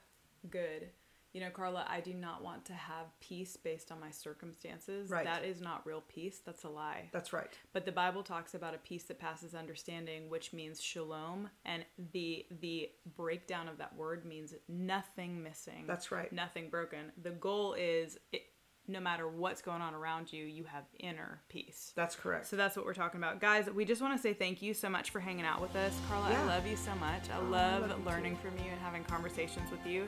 good. 0.50 0.88
You 1.34 1.40
know, 1.40 1.50
Carla, 1.50 1.84
I 1.88 1.98
do 1.98 2.14
not 2.14 2.44
want 2.44 2.64
to 2.66 2.74
have 2.74 3.06
peace 3.20 3.56
based 3.56 3.90
on 3.90 3.98
my 3.98 4.12
circumstances. 4.12 5.10
Right. 5.10 5.24
That 5.24 5.44
is 5.44 5.60
not 5.60 5.84
real 5.84 6.04
peace. 6.06 6.40
That's 6.46 6.62
a 6.62 6.68
lie. 6.68 7.08
That's 7.12 7.32
right. 7.32 7.50
But 7.72 7.84
the 7.84 7.90
Bible 7.90 8.22
talks 8.22 8.54
about 8.54 8.72
a 8.72 8.78
peace 8.78 9.02
that 9.04 9.18
passes 9.18 9.52
understanding, 9.52 10.30
which 10.30 10.52
means 10.52 10.80
shalom, 10.80 11.50
and 11.64 11.84
the 12.12 12.46
the 12.60 12.90
breakdown 13.16 13.68
of 13.68 13.78
that 13.78 13.96
word 13.96 14.24
means 14.24 14.54
nothing 14.68 15.42
missing. 15.42 15.86
That's 15.88 16.12
right. 16.12 16.32
Nothing 16.32 16.70
broken. 16.70 17.10
The 17.20 17.30
goal 17.30 17.74
is 17.74 18.16
it, 18.32 18.42
no 18.86 19.00
matter 19.00 19.26
what's 19.26 19.62
going 19.62 19.80
on 19.80 19.94
around 19.94 20.32
you, 20.32 20.44
you 20.44 20.64
have 20.64 20.84
inner 21.00 21.40
peace. 21.48 21.92
That's 21.96 22.14
correct. 22.14 22.46
So 22.46 22.56
that's 22.56 22.76
what 22.76 22.84
we're 22.84 22.94
talking 22.94 23.18
about. 23.18 23.40
Guys, 23.40 23.68
we 23.70 23.84
just 23.84 24.02
want 24.02 24.14
to 24.14 24.20
say 24.22 24.34
thank 24.34 24.60
you 24.60 24.74
so 24.74 24.88
much 24.88 25.10
for 25.10 25.20
hanging 25.20 25.44
out 25.46 25.60
with 25.60 25.74
us. 25.76 25.98
Carla, 26.08 26.30
Yeah. 26.30 26.42
I 26.42 26.46
love 26.46 26.66
you 26.66 26.76
so 26.76 26.94
much. 26.96 27.30
I 27.30 27.36
Oh, 27.38 27.46
I 27.46 27.48
love, 27.48 27.88
love 27.90 28.04
learning 28.06 28.36
from 28.36 28.56
you 28.58 28.70
and 28.70 28.80
having 28.80 29.02
conversations 29.04 29.70
with 29.70 29.86
you. 29.86 30.06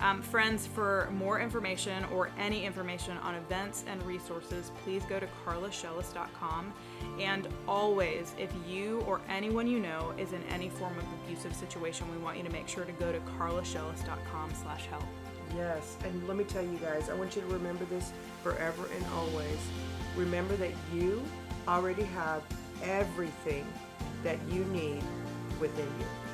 Um, 0.00 0.20
friends, 0.20 0.66
for 0.66 1.08
more 1.12 1.40
information 1.40 2.04
or 2.12 2.30
any 2.38 2.64
information 2.66 3.16
on 3.18 3.34
events 3.36 3.84
and 3.86 4.02
resources, 4.02 4.70
please 4.84 5.02
go 5.04 5.18
to 5.18 5.26
carlashellis.com. 5.46 6.72
And 7.18 7.48
always, 7.66 8.34
if 8.38 8.52
you 8.68 9.00
or 9.06 9.20
anyone 9.28 9.66
you 9.66 9.78
know 9.78 10.12
is 10.18 10.32
in 10.32 10.42
any 10.50 10.68
form 10.68 10.98
of 10.98 11.04
abusive 11.24 11.54
situation, 11.54 12.10
we 12.10 12.18
want 12.18 12.36
you 12.36 12.42
to 12.44 12.50
make 12.50 12.68
sure 12.68 12.84
to 12.84 12.92
go 12.92 13.10
to 13.12 13.20
carlashellis.com 13.38 14.52
slash 14.60 14.86
help. 14.86 15.04
Yes, 15.54 15.96
and 16.04 16.26
let 16.26 16.36
me 16.36 16.44
tell 16.44 16.62
you 16.62 16.78
guys, 16.78 17.08
I 17.08 17.14
want 17.14 17.36
you 17.36 17.42
to 17.42 17.48
remember 17.48 17.84
this 17.86 18.12
forever 18.42 18.88
and 18.94 19.04
always. 19.14 19.58
Remember 20.16 20.56
that 20.56 20.72
you 20.92 21.22
already 21.68 22.04
have 22.04 22.42
everything 22.82 23.66
that 24.22 24.38
you 24.50 24.64
need 24.66 25.02
within 25.60 25.88
you. 25.98 26.25